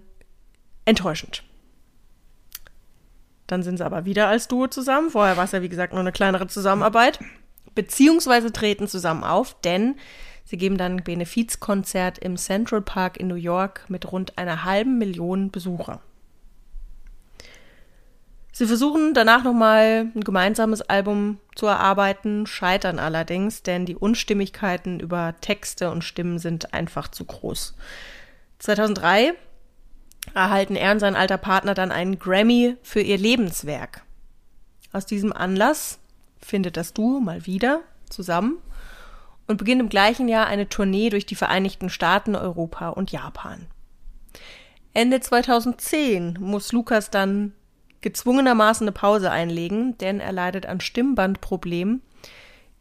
enttäuschend. 0.86 1.44
Dann 3.48 3.62
sind 3.62 3.78
sie 3.78 3.86
aber 3.86 4.06
wieder 4.06 4.28
als 4.28 4.48
Duo 4.48 4.68
zusammen. 4.68 5.12
Vorher 5.12 5.38
war 5.38 5.44
es 5.44 5.52
ja, 5.52 5.62
wie 5.62 5.70
gesagt, 5.70 5.94
nur 5.94 6.00
eine 6.00 6.12
kleinere 6.12 6.48
Zusammenarbeit. 6.48 7.20
Beziehungsweise 7.76 8.52
treten 8.52 8.88
zusammen 8.88 9.24
auf, 9.24 9.60
denn 9.62 9.96
sie 10.46 10.58
geben 10.58 10.78
dann 10.78 10.94
ein 10.98 11.04
Benefizkonzert 11.04 12.18
im 12.18 12.38
Central 12.38 12.82
Park 12.82 13.18
in 13.18 13.28
New 13.28 13.36
York 13.36 13.86
mit 13.90 14.12
rund 14.12 14.38
einer 14.38 14.64
halben 14.64 14.98
Million 14.98 15.52
Besucher. 15.52 16.02
Sie 18.56 18.68
versuchen 18.68 19.16
danach 19.16 19.44
nochmal 19.44 20.12
ein 20.14 20.24
gemeinsames 20.24 20.82
Album 20.82 21.40
zu 21.56 21.66
erarbeiten, 21.66 22.46
scheitern 22.46 23.00
allerdings, 23.00 23.64
denn 23.64 23.88
die 23.88 23.96
Unstimmigkeiten 23.96 25.00
über 25.00 25.34
Texte 25.42 25.90
und 25.90 26.04
Stimmen 26.04 26.38
sind 26.38 26.72
einfach 26.72 27.08
zu 27.08 27.26
groß. 27.26 27.74
2003 28.60 29.34
erhalten 30.36 30.76
er 30.76 30.92
und 30.92 31.00
sein 31.00 31.16
alter 31.16 31.40
Partner 31.40 31.74
dann 31.74 31.92
einen 31.92 32.20
Grammy 32.20 32.78
für 32.84 33.02
ihr 33.02 33.18
Lebenswerk. 33.18 34.04
Aus 34.92 35.08
diesem 35.08 35.34
Anlass 35.34 35.98
findet 36.40 36.78
das 36.78 36.94
Duo 36.94 37.20
mal 37.20 37.48
wieder 37.48 37.82
zusammen 38.08 38.58
und 39.48 39.58
beginnt 39.58 39.82
im 39.82 39.90
gleichen 39.90 40.28
Jahr 40.28 40.48
eine 40.48 40.70
Tournee 40.70 41.10
durch 41.10 41.26
die 41.26 41.36
Vereinigten 41.36 41.90
Staaten, 41.90 42.36
Europa 42.36 42.90
und 42.90 43.12
Japan. 43.12 43.68
Ende 44.94 45.20
2010 45.20 46.38
muss 46.40 46.72
Lukas 46.72 47.10
dann 47.10 47.54
gezwungenermaßen 48.02 48.86
eine 48.86 48.92
Pause 48.92 49.32
einlegen, 49.32 49.98
denn 49.98 50.20
er 50.20 50.32
leidet 50.32 50.66
an 50.66 50.82
Stimmbandproblemen, 50.82 52.02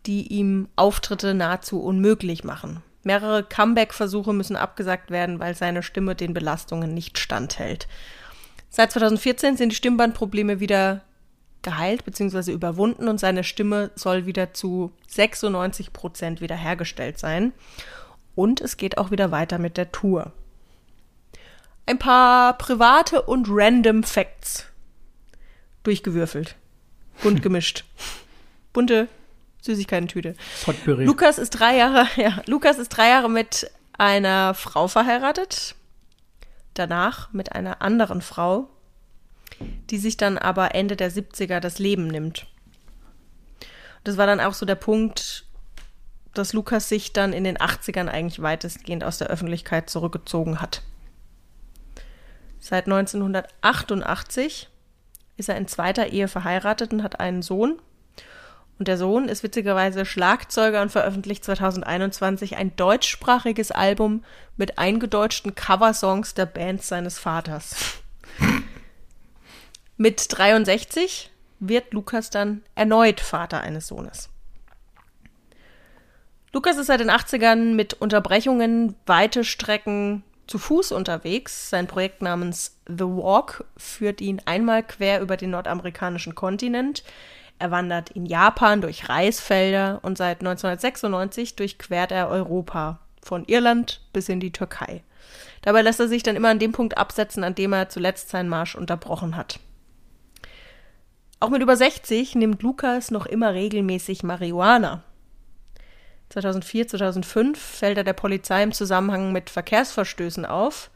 die 0.06 0.26
ihm 0.26 0.68
Auftritte 0.76 1.32
nahezu 1.32 1.80
unmöglich 1.80 2.44
machen. 2.44 2.82
Mehrere 3.04 3.42
Comeback-Versuche 3.42 4.32
müssen 4.32 4.56
abgesagt 4.56 5.10
werden, 5.10 5.40
weil 5.40 5.54
seine 5.54 5.82
Stimme 5.82 6.14
den 6.14 6.34
Belastungen 6.34 6.92
nicht 6.92 7.18
standhält. 7.18 7.88
Seit 8.68 8.92
2014 8.92 9.56
sind 9.56 9.70
die 9.70 9.76
Stimmbandprobleme 9.76 10.60
wieder 10.60 11.02
geheilt 11.62 12.04
bzw. 12.04 12.52
überwunden 12.52 13.08
und 13.08 13.18
seine 13.18 13.44
Stimme 13.44 13.90
soll 13.94 14.26
wieder 14.26 14.52
zu 14.54 14.92
96 15.08 15.92
Prozent 15.92 16.40
wiederhergestellt 16.40 17.18
sein. 17.18 17.52
Und 18.34 18.60
es 18.60 18.76
geht 18.76 18.98
auch 18.98 19.10
wieder 19.10 19.30
weiter 19.30 19.58
mit 19.58 19.76
der 19.76 19.92
Tour. 19.92 20.32
Ein 21.86 21.98
paar 21.98 22.56
private 22.58 23.22
und 23.22 23.46
random 23.48 24.02
Facts 24.02 24.66
durchgewürfelt. 25.82 26.56
Bunt 27.22 27.42
gemischt. 27.42 27.84
Bunte 28.72 29.08
Süßigkeiten-Tüte. 29.62 30.34
Potpourri. 30.64 31.04
Lukas 31.04 31.38
ist 31.38 31.50
drei 31.50 31.76
Jahre, 31.76 32.08
ja, 32.20 32.42
Lukas 32.46 32.78
ist 32.78 32.88
drei 32.90 33.08
Jahre 33.08 33.30
mit 33.30 33.70
einer 33.96 34.54
Frau 34.54 34.88
verheiratet. 34.88 35.74
Danach 36.74 37.32
mit 37.32 37.52
einer 37.52 37.82
anderen 37.82 38.22
Frau, 38.22 38.68
die 39.90 39.98
sich 39.98 40.16
dann 40.16 40.38
aber 40.38 40.74
Ende 40.74 40.96
der 40.96 41.10
70er 41.10 41.60
das 41.60 41.78
Leben 41.78 42.06
nimmt. 42.06 42.46
Das 44.04 44.16
war 44.16 44.26
dann 44.26 44.40
auch 44.40 44.54
so 44.54 44.66
der 44.66 44.74
Punkt, 44.74 45.44
dass 46.34 46.52
Lukas 46.52 46.88
sich 46.88 47.12
dann 47.12 47.32
in 47.32 47.44
den 47.44 47.58
80ern 47.58 48.08
eigentlich 48.08 48.42
weitestgehend 48.42 49.04
aus 49.04 49.18
der 49.18 49.28
Öffentlichkeit 49.28 49.90
zurückgezogen 49.90 50.60
hat. 50.60 50.82
Seit 52.58 52.86
1988 52.86 54.68
ist 55.36 55.48
er 55.48 55.56
in 55.56 55.66
zweiter 55.66 56.08
Ehe 56.08 56.28
verheiratet 56.28 56.92
und 56.92 57.02
hat 57.02 57.20
einen 57.20 57.42
Sohn. 57.42 57.80
Und 58.78 58.88
der 58.88 58.96
Sohn 58.96 59.28
ist 59.28 59.42
witzigerweise 59.42 60.04
Schlagzeuger 60.04 60.82
und 60.82 60.90
veröffentlicht 60.90 61.44
2021 61.44 62.56
ein 62.56 62.74
deutschsprachiges 62.76 63.70
Album 63.70 64.24
mit 64.56 64.78
eingedeutschten 64.78 65.54
Coversongs 65.54 66.34
der 66.34 66.46
Band 66.46 66.82
seines 66.82 67.18
Vaters. 67.18 67.76
Mit 70.02 70.36
63 70.36 71.30
wird 71.60 71.92
Lukas 71.94 72.28
dann 72.28 72.62
erneut 72.74 73.20
Vater 73.20 73.60
eines 73.60 73.86
Sohnes. 73.86 74.30
Lukas 76.52 76.76
ist 76.76 76.88
seit 76.88 76.98
den 76.98 77.10
80ern 77.10 77.74
mit 77.74 77.94
Unterbrechungen 77.94 78.96
weite 79.06 79.44
Strecken 79.44 80.24
zu 80.48 80.58
Fuß 80.58 80.90
unterwegs. 80.90 81.70
Sein 81.70 81.86
Projekt 81.86 82.20
namens 82.20 82.80
The 82.88 83.04
Walk 83.04 83.64
führt 83.76 84.20
ihn 84.20 84.42
einmal 84.44 84.82
quer 84.82 85.20
über 85.20 85.36
den 85.36 85.50
nordamerikanischen 85.50 86.34
Kontinent. 86.34 87.04
Er 87.60 87.70
wandert 87.70 88.10
in 88.10 88.26
Japan 88.26 88.80
durch 88.80 89.08
Reisfelder 89.08 90.00
und 90.02 90.18
seit 90.18 90.40
1996 90.40 91.54
durchquert 91.54 92.10
er 92.10 92.28
Europa, 92.28 92.98
von 93.22 93.44
Irland 93.44 94.00
bis 94.12 94.28
in 94.28 94.40
die 94.40 94.50
Türkei. 94.50 95.04
Dabei 95.62 95.82
lässt 95.82 96.00
er 96.00 96.08
sich 96.08 96.24
dann 96.24 96.34
immer 96.34 96.48
an 96.48 96.58
dem 96.58 96.72
Punkt 96.72 96.98
absetzen, 96.98 97.44
an 97.44 97.54
dem 97.54 97.72
er 97.72 97.88
zuletzt 97.88 98.30
seinen 98.30 98.48
Marsch 98.48 98.74
unterbrochen 98.74 99.36
hat. 99.36 99.60
Auch 101.42 101.50
mit 101.50 101.60
über 101.60 101.76
60 101.76 102.36
nimmt 102.36 102.62
Lukas 102.62 103.10
noch 103.10 103.26
immer 103.26 103.52
regelmäßig 103.52 104.22
Marihuana. 104.22 105.02
2004, 106.28 106.86
2005 106.86 107.58
fällt 107.60 107.98
er 107.98 108.04
der 108.04 108.12
Polizei 108.12 108.62
im 108.62 108.70
Zusammenhang 108.70 109.32
mit 109.32 109.50
Verkehrsverstößen 109.50 110.46
auf. 110.46 110.88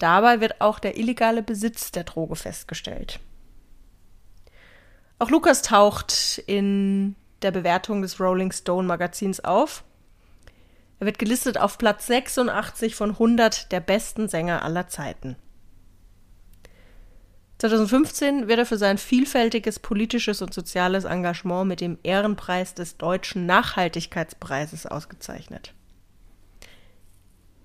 Dabei 0.00 0.40
wird 0.40 0.60
auch 0.60 0.80
der 0.80 0.98
illegale 0.98 1.44
Besitz 1.44 1.92
der 1.92 2.02
Droge 2.02 2.34
festgestellt. 2.34 3.20
Auch 5.20 5.30
Lukas 5.30 5.62
taucht 5.62 6.42
in 6.48 7.14
der 7.42 7.52
Bewertung 7.52 8.02
des 8.02 8.18
Rolling 8.18 8.50
Stone 8.50 8.88
Magazins 8.88 9.38
auf. 9.38 9.84
Er 10.98 11.06
wird 11.06 11.20
gelistet 11.20 11.58
auf 11.58 11.78
Platz 11.78 12.08
86 12.08 12.96
von 12.96 13.10
100 13.10 13.70
der 13.70 13.78
besten 13.78 14.28
Sänger 14.28 14.64
aller 14.64 14.88
Zeiten. 14.88 15.36
2015 17.60 18.48
wird 18.48 18.58
er 18.58 18.64
für 18.64 18.78
sein 18.78 18.96
vielfältiges 18.96 19.80
politisches 19.80 20.40
und 20.40 20.54
soziales 20.54 21.04
Engagement 21.04 21.68
mit 21.68 21.82
dem 21.82 21.98
Ehrenpreis 22.02 22.74
des 22.74 22.96
Deutschen 22.96 23.44
Nachhaltigkeitspreises 23.44 24.86
ausgezeichnet. 24.86 25.74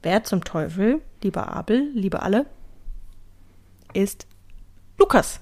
Wer 0.04 0.26
zum 0.26 0.44
Teufel, 0.44 1.02
lieber 1.24 1.48
Abel, 1.48 1.92
liebe 1.94 2.22
alle, 2.22 2.46
ist 3.94 4.28
Lukas. 4.98 5.40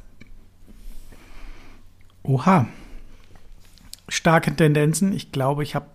Oha. 2.21 2.67
Starke 4.07 4.55
Tendenzen. 4.55 5.13
Ich 5.13 5.31
glaube, 5.31 5.63
ich 5.63 5.73
habe 5.73 5.87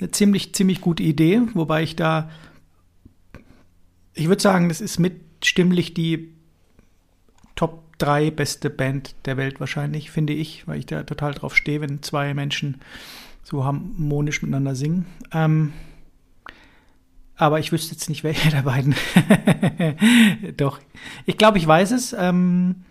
eine 0.00 0.10
ziemlich, 0.10 0.56
ziemlich 0.56 0.80
gute 0.80 1.04
Idee, 1.04 1.42
wobei 1.54 1.84
ich 1.84 1.94
da, 1.94 2.30
ich 4.14 4.26
würde 4.26 4.42
sagen, 4.42 4.68
das 4.68 4.80
ist 4.80 4.98
mit 4.98 5.20
stimmlich 5.44 5.94
die 5.94 6.37
Top 7.58 7.82
3 7.98 8.30
beste 8.30 8.70
Band 8.70 9.16
der 9.24 9.36
Welt 9.36 9.58
wahrscheinlich, 9.58 10.12
finde 10.12 10.32
ich, 10.32 10.68
weil 10.68 10.78
ich 10.78 10.86
da 10.86 11.02
total 11.02 11.34
drauf 11.34 11.56
stehe, 11.56 11.80
wenn 11.80 12.04
zwei 12.04 12.32
Menschen 12.32 12.80
so 13.42 13.64
harmonisch 13.64 14.42
miteinander 14.42 14.76
singen. 14.76 15.06
Ähm, 15.32 15.72
aber 17.34 17.58
ich 17.58 17.72
wüsste 17.72 17.96
jetzt 17.96 18.08
nicht, 18.08 18.22
welche 18.22 18.50
der 18.50 18.62
beiden. 18.62 18.94
Doch, 20.56 20.78
ich 21.26 21.36
glaube, 21.36 21.58
ich 21.58 21.66
weiß 21.66 21.90
es. 21.90 22.12
Ähm, 22.12 22.84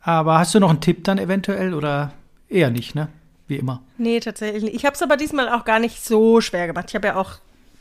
aber 0.00 0.40
hast 0.40 0.56
du 0.56 0.58
noch 0.58 0.70
einen 0.70 0.80
Tipp 0.80 1.04
dann 1.04 1.18
eventuell 1.18 1.72
oder 1.72 2.14
eher 2.48 2.70
nicht, 2.70 2.96
ne? 2.96 3.10
Wie 3.46 3.58
immer. 3.58 3.80
Nee, 3.96 4.18
tatsächlich 4.18 4.64
nicht. 4.64 4.74
Ich 4.74 4.84
habe 4.84 4.96
es 4.96 5.02
aber 5.02 5.16
diesmal 5.16 5.48
auch 5.48 5.64
gar 5.64 5.78
nicht 5.78 6.04
so 6.04 6.40
schwer 6.40 6.66
gemacht. 6.66 6.86
Ich 6.88 6.96
habe 6.96 7.06
ja 7.06 7.14
auch 7.14 7.34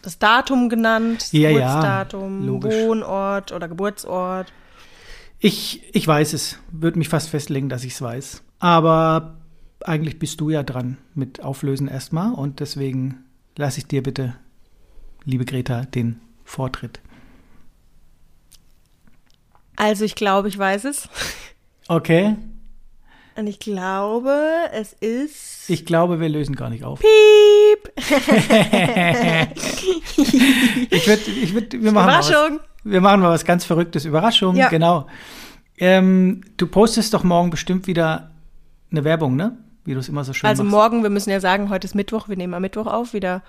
das 0.04 0.20
Datum 0.20 0.70
genannt, 0.70 1.22
das 1.22 1.32
ja, 1.32 1.50
Geburtsdatum, 1.50 2.62
ja, 2.62 2.72
Wohnort 2.72 3.52
oder 3.52 3.68
Geburtsort. 3.68 4.54
Ich, 5.44 5.82
ich 5.94 6.08
weiß 6.08 6.32
es. 6.32 6.58
Würde 6.72 6.98
mich 6.98 7.10
fast 7.10 7.28
festlegen, 7.28 7.68
dass 7.68 7.84
ich 7.84 7.92
es 7.96 8.02
weiß. 8.02 8.44
Aber 8.60 9.42
eigentlich 9.84 10.18
bist 10.18 10.40
du 10.40 10.50
ja 10.50 10.64
dran 10.64 10.98
mit 11.16 11.44
Auflösen 11.44 11.90
erstmal 11.90 12.34
und 12.34 12.62
deswegen 12.62 13.26
lasse 13.58 13.80
ich 13.80 13.86
dir 13.86 14.02
bitte, 14.02 14.36
liebe 15.26 15.44
Greta, 15.44 15.82
den 15.82 16.22
Vortritt. 16.46 17.02
Also 19.76 20.06
ich 20.06 20.16
glaube, 20.16 20.48
ich 20.48 20.58
weiß 20.58 20.86
es. 20.86 21.10
Okay. 21.90 22.38
Und 23.36 23.48
ich 23.48 23.60
glaube, 23.60 24.70
es 24.72 24.94
ist. 24.94 25.70
Ich 25.70 25.86
glaube, 25.86 26.22
wir 26.22 26.30
lösen 26.30 26.56
gar 26.56 26.70
nicht 26.70 26.86
auf. 26.86 27.02
Piep! 27.02 27.92
ich 30.90 31.06
würde, 31.06 31.32
ich 31.32 31.54
würd, 31.54 31.74
wir 31.74 31.92
machen 31.92 32.08
Überraschung! 32.08 32.62
Wir 32.84 33.02
machen 33.02 33.22
mal 33.22 33.30
was 33.32 33.46
ganz 33.46 33.66
Verrücktes. 33.66 34.06
Überraschung, 34.06 34.56
Ja. 34.56 34.70
genau. 34.70 35.08
Ähm, 35.78 36.42
du 36.58 36.68
postest 36.68 37.14
doch 37.14 37.24
morgen 37.24 37.50
bestimmt 37.50 37.88
wieder 37.88 38.32
eine 38.92 39.04
Werbung, 39.04 39.36
ne? 39.36 39.58
Wie 39.86 39.94
du 39.94 40.00
es 40.00 40.08
immer 40.10 40.24
so 40.24 40.34
schön 40.34 40.48
Also 40.50 40.64
machst. 40.64 40.72
morgen, 40.76 41.04
wir 41.04 41.10
müssen 41.10 41.30
ja 41.30 41.40
sagen, 41.40 41.70
heute 41.70 41.86
ist 41.86 41.96
Mittwoch, 41.96 42.30
wir 42.30 42.38
nehmen 42.38 42.54
am 42.54 42.62
Mittwoch 42.62 42.88
auf, 42.88 43.14
wieder 43.14 43.42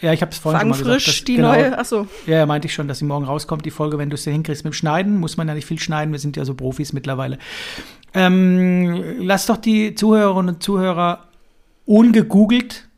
Ja, 0.00 0.12
ich 0.12 0.22
habe 0.22 0.32
es 0.32 0.38
vorhin 0.38 0.60
schon 0.60 0.68
mal 0.70 0.74
fangfrisch, 0.76 1.04
gesagt. 1.04 1.18
dass- 1.18 1.24
die 1.24 1.36
genau, 1.36 1.52
neue. 1.52 1.78
Achso, 1.78 2.06
Ja, 2.26 2.36
ja, 2.38 2.46
meinte 2.46 2.66
ich 2.66 2.74
schon, 2.74 2.88
dass 2.88 2.98
sie 2.98 3.04
morgen 3.04 3.24
rauskommt, 3.24 3.64
die 3.66 3.70
Folge, 3.70 3.98
wenn 3.98 4.10
du 4.10 4.14
es 4.14 4.24
ja 4.24 4.32
hinkriegst 4.32 4.64
mit 4.64 4.72
dem 4.72 4.74
Schneiden. 4.74 5.18
Muss 5.18 5.36
man 5.36 5.48
ja 5.48 5.54
nicht 5.54 5.66
viel 5.66 5.78
schneiden, 5.78 6.12
wir 6.12 6.18
sind 6.18 6.36
ja 6.36 6.44
so 6.44 6.54
Profis 6.54 6.92
mittlerweile. 6.92 7.38
Ähm, 8.14 9.16
lass 9.20 9.46
doch 9.46 9.56
die 9.56 9.94
Zuhörerinnen 9.94 10.54
und 10.56 10.62
Zuhörer 10.62 11.28
ungegoogelt 11.84 12.88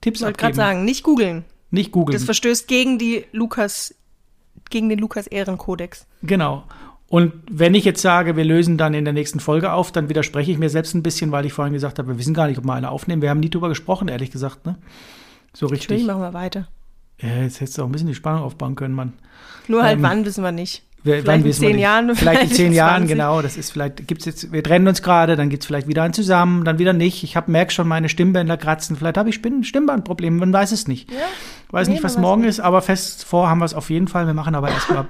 Tipps 0.00 0.20
ich 0.20 0.24
wollte 0.24 0.38
gerade 0.38 0.52
abgeben. 0.52 0.56
sagen, 0.56 0.84
nicht 0.84 1.02
googeln. 1.02 1.44
Nicht 1.70 1.92
googeln. 1.92 2.14
Das 2.16 2.24
verstößt 2.24 2.66
gegen 2.68 2.98
die 2.98 3.26
Lukas, 3.32 3.94
gegen 4.70 4.88
den 4.88 4.98
Lukas-Ehrenkodex. 4.98 6.06
Genau. 6.22 6.64
Und 7.08 7.32
wenn 7.50 7.74
ich 7.74 7.84
jetzt 7.84 8.02
sage, 8.02 8.36
wir 8.36 8.44
lösen 8.44 8.78
dann 8.78 8.94
in 8.94 9.04
der 9.04 9.12
nächsten 9.12 9.40
Folge 9.40 9.72
auf, 9.72 9.90
dann 9.90 10.08
widerspreche 10.08 10.52
ich 10.52 10.58
mir 10.58 10.70
selbst 10.70 10.94
ein 10.94 11.02
bisschen, 11.02 11.32
weil 11.32 11.44
ich 11.44 11.52
vorhin 11.52 11.74
gesagt 11.74 11.98
habe, 11.98 12.08
wir 12.08 12.18
wissen 12.18 12.34
gar 12.34 12.46
nicht, 12.46 12.58
ob 12.58 12.64
wir 12.64 12.72
eine 12.72 12.90
aufnehmen. 12.90 13.20
Wir 13.20 13.30
haben 13.30 13.40
nie 13.40 13.50
drüber 13.50 13.68
gesprochen, 13.68 14.06
ehrlich 14.08 14.30
gesagt, 14.30 14.64
ne? 14.64 14.76
So 15.52 15.66
Natürlich 15.66 15.90
richtig. 15.90 16.06
machen 16.06 16.22
wir 16.22 16.32
weiter. 16.34 16.68
Ja, 17.20 17.42
jetzt 17.42 17.60
hättest 17.60 17.76
du 17.78 17.82
auch 17.82 17.86
ein 17.86 17.92
bisschen 17.92 18.06
die 18.08 18.14
Spannung 18.14 18.42
aufbauen 18.42 18.76
können, 18.76 18.94
Mann. 18.94 19.14
Nur 19.66 19.82
halt 19.82 19.96
Ähm, 19.96 20.02
wann 20.02 20.24
wissen 20.24 20.44
wir 20.44 20.52
nicht. 20.52 20.84
Vielleicht 21.02 21.26
wann 21.26 21.44
in 21.44 21.52
zehn. 21.52 21.78
Jahren, 21.78 22.14
Vielleicht 22.14 22.42
in 22.42 22.50
zehn 22.52 22.72
Jahren, 22.72 22.98
20. 23.06 23.16
genau. 23.16 23.40
Das 23.42 23.56
ist 23.56 23.72
vielleicht, 23.72 24.06
gibt's 24.06 24.24
jetzt, 24.26 24.52
wir 24.52 24.62
trennen 24.62 24.86
uns 24.86 25.02
gerade, 25.02 25.36
dann 25.36 25.48
gibt's 25.48 25.66
vielleicht 25.66 25.88
wieder 25.88 26.02
ein 26.02 26.12
zusammen, 26.12 26.64
dann 26.64 26.78
wieder 26.78 26.92
nicht. 26.92 27.22
Ich 27.24 27.36
hab, 27.36 27.48
merk 27.48 27.72
schon 27.72 27.88
meine 27.88 28.08
Stimmbänder 28.08 28.56
kratzen. 28.56 28.96
Vielleicht 28.96 29.16
habe 29.16 29.30
ich 29.30 29.40
Stimmbandprobleme, 29.62 30.36
man 30.38 30.52
weiß 30.52 30.72
es 30.72 30.88
nicht. 30.88 31.10
Ja. 31.10 31.16
Weiß 31.70 31.88
Nee, 31.88 31.94
nicht, 31.94 32.04
was 32.04 32.18
morgen 32.18 32.42
nicht. 32.42 32.50
ist, 32.50 32.60
aber 32.60 32.82
fest 32.82 33.24
vor 33.24 33.48
haben 33.48 33.58
wir 33.60 33.64
es 33.64 33.74
auf 33.74 33.88
jeden 33.90 34.08
Fall. 34.08 34.26
Wir 34.26 34.34
machen 34.34 34.54
aber 34.54 34.68
erstmal. 34.70 35.06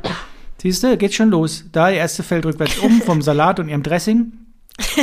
Siehst 0.59 0.83
du, 0.83 0.97
geht 0.97 1.15
schon 1.15 1.31
los. 1.31 1.65
Da 1.73 1.91
die 1.91 1.97
erste 1.97 2.23
fällt 2.23 2.45
rückwärts 2.45 2.79
um 2.79 3.01
vom 3.01 3.23
Salat 3.23 3.59
und 3.59 3.69
ihrem 3.69 3.83
Dressing. 3.83 4.33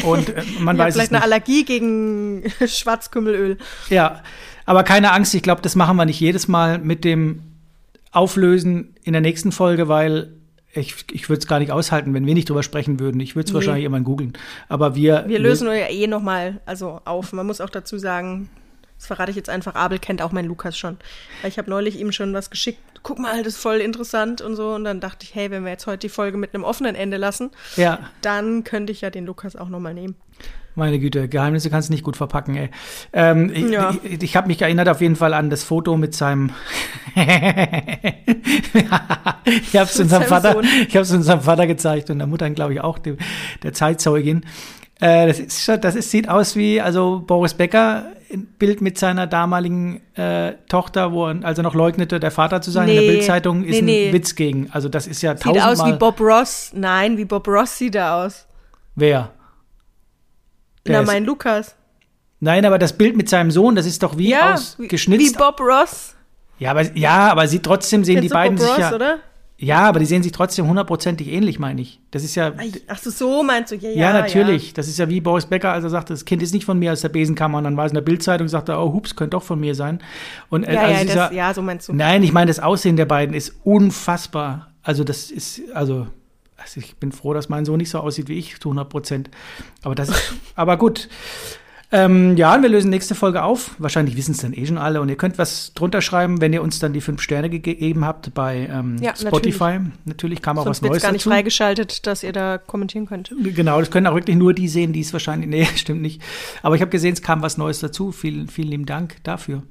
Und 0.04 0.30
äh, 0.30 0.44
man 0.60 0.78
habe 0.78 0.86
weiß 0.86 0.90
es 0.90 0.96
vielleicht 0.96 1.12
nicht. 1.12 1.22
eine 1.22 1.24
Allergie 1.24 1.66
gegen 1.66 2.44
Schwarzkümmelöl. 2.66 3.58
Ja, 3.90 4.22
aber 4.66 4.84
keine 4.84 5.12
Angst, 5.12 5.34
ich 5.36 5.42
glaube, 5.44 5.62
das 5.62 5.76
machen 5.76 5.98
wir 5.98 6.06
nicht 6.06 6.20
jedes 6.20 6.48
Mal 6.48 6.78
mit 6.80 7.04
dem 7.04 7.42
Auflösen 8.12 8.96
in 9.04 9.14
der 9.14 9.22
nächsten 9.22 9.52
Folge, 9.52 9.88
weil 9.88 10.34
ich, 10.78 10.96
ich 11.12 11.30
würde 11.30 11.40
es 11.40 11.48
gar 11.48 11.60
nicht 11.60 11.72
aushalten, 11.72 12.14
wenn 12.14 12.26
wir 12.26 12.34
nicht 12.34 12.50
drüber 12.50 12.64
sprechen 12.64 13.00
würden. 13.00 13.20
Ich 13.20 13.36
würde 13.36 13.46
es 13.48 13.52
Nee. 13.52 13.56
wahrscheinlich 13.56 13.86
immer 13.86 14.00
googeln. 14.02 14.34
Aber 14.70 14.96
wir, 14.96 15.26
Wir 15.28 15.40
lösen 15.40 15.66
nur 15.66 15.74
ja 15.76 15.88
eh 15.90 16.08
nochmal 16.08 16.62
also 16.66 17.02
auf. 17.06 17.34
Man 17.34 17.46
muss 17.48 17.62
auch 17.62 17.70
dazu 17.70 17.98
sagen, 17.98 18.50
das 18.98 19.08
verrate 19.08 19.30
ich 19.32 19.38
jetzt 19.38 19.50
einfach, 19.50 19.76
Abel 19.76 20.00
kennt 20.00 20.22
auch 20.22 20.32
meinen 20.32 20.48
Lukas 20.48 20.78
schon. 20.78 20.98
Weil 21.42 21.50
ich 21.50 21.58
habe 21.58 21.70
neulich 21.70 22.00
ihm 22.00 22.12
schon 22.12 22.34
was 22.34 22.50
geschickt. 22.50 22.80
Guck 23.04 23.20
mal, 23.20 23.38
das 23.44 23.54
ist 23.54 23.62
voll 23.62 23.78
interessant 23.78 24.42
und 24.42 24.56
so. 24.56 24.74
Und 24.74 24.84
dann 24.84 25.00
dachte 25.00 25.24
ich, 25.24 25.34
hey, 25.36 25.52
wenn 25.52 25.64
wir 25.64 25.72
jetzt 25.72 25.88
heute 25.88 26.00
die 26.00 26.10
Folge 26.10 26.38
mit 26.38 26.54
einem 26.54 26.64
offenen 26.64 26.96
Ende 26.96 27.18
lassen, 27.18 27.52
Ja, 27.76 28.00
dann 28.22 28.64
könnte 28.64 28.92
ich 28.92 29.02
ja 29.02 29.10
den 29.10 29.26
Lukas 29.26 29.56
auch 29.56 29.70
nochmal 29.70 29.94
nehmen. 29.94 30.16
meine 30.76 31.00
Güte, 31.00 31.28
Geheimnisse 31.30 31.70
kannst 31.70 31.90
du 31.90 31.94
nicht 31.94 32.04
gut 32.04 32.18
verpacken, 32.18 32.56
ey. 32.56 32.70
Ähm, 33.14 33.52
ich 33.54 33.70
Ja. 33.70 33.96
ich, 34.04 34.22
ich 34.24 34.36
habe 34.36 34.48
mich 34.48 34.62
erinnert 34.62 34.90
auf 34.90 35.00
jeden 35.02 35.16
Fall 35.16 35.34
an 35.34 35.50
das 35.50 35.64
Foto 35.64 35.96
mit 35.96 36.14
seinem. 36.16 36.52
ich 38.76 39.76
habe 39.76 39.90
es 39.90 40.00
unserem 40.00 40.24
Vater, 40.24 40.54
Sohn. 40.54 40.66
ich 40.88 40.96
habe 40.96 41.04
es 41.04 41.12
unserem 41.12 41.42
Vater 41.42 41.68
gezeigt 41.68 42.10
und 42.10 42.18
der 42.20 42.28
Mutter, 42.28 42.50
glaube 42.50 42.74
ich, 42.74 42.82
auch 42.82 42.98
dem, 42.98 43.18
der 43.64 43.74
Zeitzeugin. 43.74 44.46
Äh, 45.00 45.28
das 45.28 45.40
ist, 45.40 45.68
das 45.84 45.96
ist, 45.96 46.12
sieht 46.12 46.28
aus 46.30 46.56
wie 46.56 46.82
also 46.82 47.24
Boris 47.26 47.54
Becker 47.54 48.12
Bild 48.60 48.82
mit 48.82 48.98
seiner 48.98 49.28
damaligen 49.28 50.02
äh, 50.16 50.54
Tochter, 50.70 51.12
wo 51.12 51.28
er 51.28 51.44
also 51.44 51.62
noch 51.62 51.74
leugnete, 51.76 52.20
der 52.20 52.32
Vater 52.32 52.62
zu 52.62 52.72
sein. 52.72 52.88
In 52.90 52.96
der 52.96 53.04
Nee, 53.04 53.12
Bildzeitung 53.12 53.64
ist 53.64 53.72
nee, 53.72 53.78
ein 53.80 53.86
nee. 53.86 54.14
Witz 54.14 54.36
gegen. 54.36 54.70
Also 54.72 54.90
das 54.90 55.08
ist 55.08 55.22
ja 55.22 55.36
Sieht 55.38 55.48
aus 55.48 55.54
wie 55.56 55.60
tausendmal. 55.60 55.94
Bob 55.98 56.20
Ross. 56.20 56.72
Nein, 56.74 57.18
wie 57.18 57.26
Bob 57.26 57.48
Ross 57.48 57.78
sieht 57.78 57.96
er 57.96 58.14
aus. 58.16 58.46
Wer? 58.96 59.32
Der 60.86 60.94
Na, 60.98 61.02
ist- 61.02 61.08
mein 61.08 61.26
Lukas. 61.26 61.76
Nein, 62.40 62.66
aber 62.66 62.78
das 62.78 62.94
Bild 62.98 63.16
mit 63.18 63.30
seinem 63.30 63.50
Sohn, 63.52 63.76
das 63.76 63.86
ist 63.86 64.04
doch 64.04 64.18
wie 64.18 64.30
Ja, 64.30 64.54
ausgeschnitzt. 64.54 65.36
wie 65.36 65.38
Bob 65.38 65.60
Ross. 65.60 66.16
Ja, 66.60 66.72
aber, 66.72 66.84
ja, 66.96 67.30
aber 67.32 67.48
sie 67.48 67.60
trotzdem 67.60 68.04
sehen 68.04 68.22
die 68.22 68.30
Kennst 68.30 68.32
du 68.32 68.36
beiden 68.36 68.58
Bob 68.58 68.66
sich 68.68 68.74
Ross, 68.76 68.80
ja. 68.92 68.96
oder? 68.96 69.18
Ja, 69.60 69.80
aber 69.88 70.00
die 70.00 70.06
sehen 70.06 70.22
sich 70.22 70.32
trotzdem 70.32 70.68
hundertprozentig 70.68 71.28
ähnlich, 71.30 71.58
meine 71.58 71.82
ich. 71.82 72.00
Das 72.12 72.24
ist 72.24 72.36
ja. 72.36 72.54
Ach 72.88 72.98
so, 73.00 73.10
so 73.10 73.44
meinst 73.44 73.72
du? 73.72 73.76
Ja, 73.76 73.90
Ja, 73.90 74.14
natürlich. 74.14 74.74
Das 74.74 74.88
ist 74.88 75.00
ja 75.00 75.10
wie 75.10 75.20
Boris 75.20 75.48
Becker, 75.48 75.72
als 75.72 75.84
er 75.84 75.90
sagte, 75.90 76.14
das 76.14 76.26
Kind 76.26 76.44
ist 76.44 76.54
nicht 76.54 76.64
von 76.64 76.78
mir 76.78 76.92
aus 76.92 77.02
der 77.02 77.10
Besenkammer. 77.10 77.58
Und 77.58 77.64
dann 77.64 77.76
war 77.76 77.86
es 77.86 77.92
in 77.92 77.96
der 77.96 78.02
Bildzeitung, 78.02 78.48
sagte 78.48 78.74
er, 78.74 78.84
oh, 78.84 78.94
hups, 78.94 79.16
könnte 79.16 79.32
doch 79.32 79.42
von 79.42 79.60
mir 79.60 79.74
sein. 79.74 80.00
Und 80.50 80.64
äh, 80.64 80.76
Ja, 80.76 80.82
also 80.82 81.08
ja, 81.08 81.16
das, 81.16 81.32
ja, 81.34 81.54
so 81.56 81.64
meinst 81.64 81.90
du. 81.90 81.94
Nein, 81.94 82.22
ich 82.22 82.34
meine, 82.34 82.50
das 82.50 82.60
Aussehen 82.60 82.98
der 82.98 83.06
beiden 83.06 83.34
ist 83.34 83.56
unfassbar. 83.64 84.72
Also 84.84 85.04
das 85.04 85.32
ist, 85.32 85.62
also, 85.74 86.06
also 86.56 86.80
ich 86.80 86.96
bin 86.98 87.12
froh, 87.12 87.34
dass 87.34 87.50
mein 87.50 87.66
Sohn 87.66 87.78
nicht 87.78 87.90
so 87.90 88.00
aussieht 88.00 88.30
wie 88.30 88.38
ich, 88.38 88.60
zu 88.60 88.70
100 88.70 88.88
Prozent. 88.88 89.30
Aber 89.82 89.96
das 89.96 90.10
ist, 90.10 90.34
aber 90.56 90.78
gut. 90.78 91.10
Ähm, 91.90 92.36
ja, 92.36 92.62
wir 92.62 92.68
lösen 92.68 92.90
nächste 92.90 93.16
Folge 93.16 93.44
auf. 93.44 93.76
Wahrscheinlich 93.78 94.18
wissen 94.18 94.32
es 94.32 94.40
dann 94.40 94.52
eh 94.52 94.66
schon 94.66 94.78
alle. 94.78 95.00
Und 95.00 95.08
ihr 95.08 95.16
könnt 95.16 95.38
was 95.38 95.74
drunter 95.74 96.02
schreiben, 96.02 96.42
wenn 96.42 96.52
ihr 96.52 96.62
uns 96.62 96.80
dann 96.80 96.92
die 96.92 97.00
fünf 97.00 97.22
Sterne 97.22 97.50
gegeben 97.50 98.04
habt 98.04 98.34
bei 98.34 98.68
ähm, 98.70 98.98
Ja, 99.00 99.16
Spotify. 99.16 99.80
natürlich. 99.80 99.92
Natürlich, 100.06 100.42
kam 100.42 100.60
auch 100.60 100.66
Sonst 100.66 100.82
was 100.84 100.90
Neues 100.90 101.04
gar 101.04 101.12
nicht 101.14 101.26
dazu. 101.26 101.30
freigeschaltet, 101.30 102.06
dass 102.06 102.24
ihr 102.24 102.34
da 102.34 102.58
kommentieren 102.58 103.06
könnt. 103.06 103.32
Genau, 103.42 103.80
das 103.80 103.90
können 103.90 104.08
auch 104.08 104.16
wirklich 104.16 104.36
nur 104.36 104.54
die 104.54 104.68
sehen, 104.68 104.92
die 104.92 105.00
es 105.00 105.14
wahrscheinlich. 105.14 105.50
Nee, 105.50 105.66
stimmt 105.76 106.02
nicht. 106.02 106.22
Aber 106.62 106.76
ich 106.76 106.82
habe 106.82 106.92
gesehen, 106.92 107.14
es 107.14 107.22
kam 107.22 107.42
was 107.42 107.58
Neues 107.58 107.80
dazu. 107.80 108.12
Vielen, 108.12 108.50
vielen 108.50 108.68
lieben 108.68 108.86
Dank 108.86 109.16
dafür. 109.24 109.64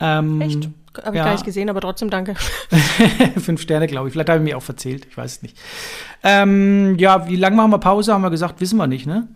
Ähm, 0.00 0.40
Echt? 0.40 0.68
Habe 1.04 1.10
ich 1.10 1.18
ja. 1.18 1.24
gar 1.24 1.32
nicht 1.32 1.44
gesehen, 1.44 1.70
aber 1.70 1.80
trotzdem 1.80 2.10
danke. 2.10 2.34
Fünf 3.36 3.60
Sterne, 3.60 3.86
glaube 3.86 4.08
ich. 4.08 4.12
Vielleicht 4.12 4.28
habe 4.28 4.40
ich 4.40 4.44
mich 4.44 4.54
auch 4.56 4.62
verzählt. 4.62 5.06
Ich 5.08 5.16
weiß 5.16 5.36
es 5.36 5.42
nicht. 5.42 5.56
Ähm, 6.24 6.96
ja, 6.98 7.28
wie 7.28 7.36
lange 7.36 7.56
machen 7.56 7.70
wir 7.70 7.78
Pause? 7.78 8.12
Haben 8.12 8.22
wir 8.22 8.30
gesagt, 8.30 8.60
wissen 8.60 8.76
wir 8.78 8.88
nicht, 8.88 9.06
ne? 9.06 9.28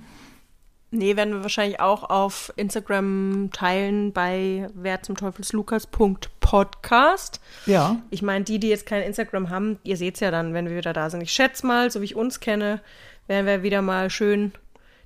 Nee, 0.95 1.17
werden 1.17 1.33
wir 1.33 1.43
wahrscheinlich 1.43 1.81
auch 1.81 2.09
auf 2.11 2.53
Instagram 2.57 3.49
teilen 3.53 4.13
bei 4.13 4.69
wer 4.75 5.03
zum 5.03 5.17
Teufels 5.17 5.53
Lukas.podcast. 5.55 7.41
Ja. 7.65 7.97
Ich 8.11 8.21
meine, 8.21 8.45
die, 8.45 8.59
die 8.59 8.69
jetzt 8.69 8.85
kein 8.85 9.03
Instagram 9.03 9.49
haben, 9.49 9.79
ihr 9.85 9.97
seht 9.97 10.15
es 10.15 10.21
ja 10.21 10.31
dann, 10.31 10.53
wenn 10.53 10.69
wir 10.69 10.77
wieder 10.77 10.93
da 10.93 11.09
sind. 11.09 11.23
Ich 11.23 11.33
schätze 11.33 11.67
mal, 11.67 11.91
so 11.91 12.01
wie 12.03 12.05
ich 12.05 12.15
uns 12.15 12.41
kenne, 12.41 12.81
werden 13.27 13.47
wir 13.47 13.63
wieder 13.63 13.81
mal 13.81 14.11
schön 14.11 14.53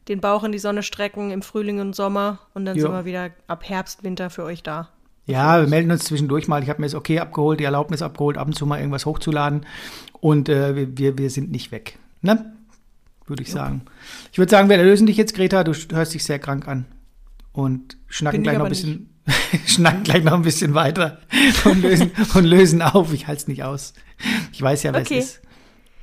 den 0.09 0.21
Bauch 0.21 0.43
in 0.45 0.53
die 0.53 0.59
Sonne 0.59 0.83
strecken 0.83 1.31
im 1.31 1.43
Frühling 1.43 1.81
und 1.81 1.95
Sommer 1.95 2.41
und 2.55 2.65
dann 2.65 2.77
Ja. 2.77 2.83
sind 2.83 2.93
wir 2.93 3.05
wieder 3.05 3.31
ab 3.47 3.69
Herbst, 3.69 4.03
Winter 4.03 4.29
für 4.29 4.43
euch 4.45 4.63
da. 4.65 4.89
Ja, 5.27 5.61
wir 5.61 5.69
melden 5.69 5.91
uns 5.93 6.05
zwischendurch 6.05 6.47
mal. 6.49 6.63
Ich 6.65 6.69
habe 6.69 6.81
mir 6.81 6.87
das 6.87 6.95
Okay 6.97 7.19
abgeholt, 7.21 7.59
die 7.61 7.65
Erlaubnis 7.65 8.03
abgeholt, 8.03 8.39
ab 8.39 8.47
und 8.49 8.55
zu 8.55 8.67
mal 8.67 8.79
irgendwas 8.79 9.07
hochzuladen. 9.07 9.67
Und 10.21 10.49
äh, 10.49 10.75
wir- 10.75 10.99
wir, 10.99 11.19
wir 11.19 11.31
sind 11.31 11.51
nicht 11.53 11.71
weg. 11.73 11.99
Ne? 12.23 12.53
Würde 13.27 13.43
ich 13.43 13.51
sagen. 13.51 13.83
Ich 14.33 14.39
würde 14.39 14.51
sagen, 14.51 14.69
wir 14.69 14.77
erlösen 14.77 15.07
dich 15.07 15.17
jetzt, 15.17 15.35
Greta. 15.35 15.65
Du 15.65 15.73
hörst 15.93 16.15
dich 16.15 16.25
sehr 16.25 16.39
krank 16.39 16.69
an. 16.69 16.87
Und 17.53 17.97
schnacken 18.07 18.39
Bin 18.39 18.43
gleich 18.45 18.59
noch 18.59 18.67
ein 18.67 18.71
bisschen, 18.71 19.11
schnacken 19.67 20.03
gleich 20.05 20.23
noch 20.23 20.35
ein 20.35 20.43
bisschen 20.43 20.75
weiter 20.75 21.21
und 21.65 21.83
lösen, 21.83 22.13
und 22.35 22.45
lösen 22.45 22.83
auf. 22.83 23.13
Ich 23.13 23.27
halte 23.27 23.43
es 23.43 23.49
nicht 23.49 23.65
aus. 23.65 23.95
Ich 24.53 24.63
weiß 24.63 24.83
ja, 24.85 24.93
wer 24.93 25.01
Okay. 25.01 25.19
es 25.19 25.25
ist. 25.27 25.41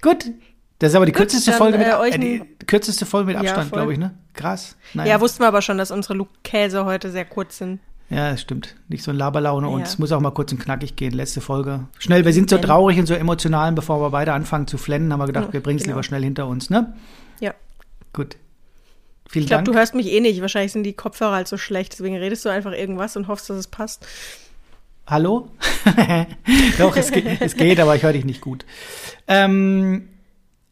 Gut. 0.02 0.32
Das 0.80 0.92
ist 0.92 0.96
aber 0.96 1.06
die 1.06 1.12
Gut, 1.14 1.20
kürzeste 1.22 1.52
dann, 1.52 1.58
Folge 1.60 1.78
mit, 1.78 1.88
äh, 1.88 2.10
äh, 2.10 2.18
die 2.18 2.66
kürzeste 2.66 3.06
Folge 3.06 3.28
mit 3.28 3.36
Ja, 3.36 3.42
Abstand, 3.52 3.70
voll. 3.70 3.78
glaube 3.78 3.94
ich, 3.94 4.00
ne? 4.00 4.18
Krass. 4.34 4.76
Naja. 4.94 5.12
Ja, 5.12 5.22
wussten 5.22 5.42
wir 5.44 5.48
aber 5.48 5.62
schon, 5.62 5.78
dass 5.78 5.92
unsere 5.92 6.28
Käse 6.44 6.84
heute 6.84 7.12
sehr 7.12 7.24
kurz 7.24 7.60
sind. 7.60 7.80
Ja, 8.14 8.32
das 8.32 8.42
stimmt. 8.42 8.76
Nicht 8.90 9.04
so 9.04 9.12
ein 9.12 9.18
Laberlaune 9.18 9.68
und 9.70 9.80
Ja. 9.80 9.86
es 9.86 9.98
muss 10.00 10.12
auch 10.12 10.20
mal 10.20 10.32
kurz 10.32 10.52
und 10.52 10.60
knackig 10.60 10.96
gehen. 10.96 11.14
Letzte 11.14 11.42
Folge. 11.42 11.88
Schnell, 12.00 12.26
wir 12.26 12.34
sind 12.34 12.50
so 12.50 12.58
traurig 12.58 13.00
und 13.00 13.06
so 13.06 13.14
emotional, 13.14 13.72
bevor 13.72 14.00
wir 14.02 14.10
beide 14.12 14.34
anfangen 14.34 14.68
zu 14.68 14.78
flennen, 14.78 15.12
haben 15.12 15.20
wir 15.20 15.26
gedacht, 15.28 15.48
Ja, 15.48 15.54
wir 15.54 15.64
bringen 15.64 15.78
es 15.78 15.84
genau. 15.84 15.96
lieber 15.96 16.04
schnell 16.04 16.24
hinter 16.24 16.48
uns, 16.48 16.70
ne? 16.70 16.94
Ja. 17.40 17.54
Gut. 18.14 18.38
Vielen 19.30 19.44
Ich 19.44 19.50
glaube, 19.50 19.64
du 19.64 19.74
hörst 19.74 19.96
mich 19.96 20.08
eh 20.12 20.20
nicht. 20.20 20.42
Wahrscheinlich 20.42 20.72
sind 20.74 20.84
die 20.84 20.94
Kopfhörer 20.94 21.32
halt 21.34 21.48
so 21.48 21.58
schlecht. 21.58 21.94
Deswegen 21.94 22.16
redest 22.18 22.46
du 22.46 22.50
einfach 22.50 22.72
irgendwas 22.74 23.16
und 23.18 23.28
hoffst, 23.28 23.50
dass 23.50 23.58
es 23.58 23.68
passt. 23.68 24.06
Hallo? 25.08 25.50
Doch, 26.78 26.96
es 26.96 27.12
geht, 27.12 27.26
es 27.42 27.56
geht, 27.58 27.80
aber 27.80 27.96
ich 27.96 28.04
höre 28.04 28.14
dich 28.14 28.26
nicht 28.26 28.42
gut. 28.42 28.66
Ähm, 29.28 30.08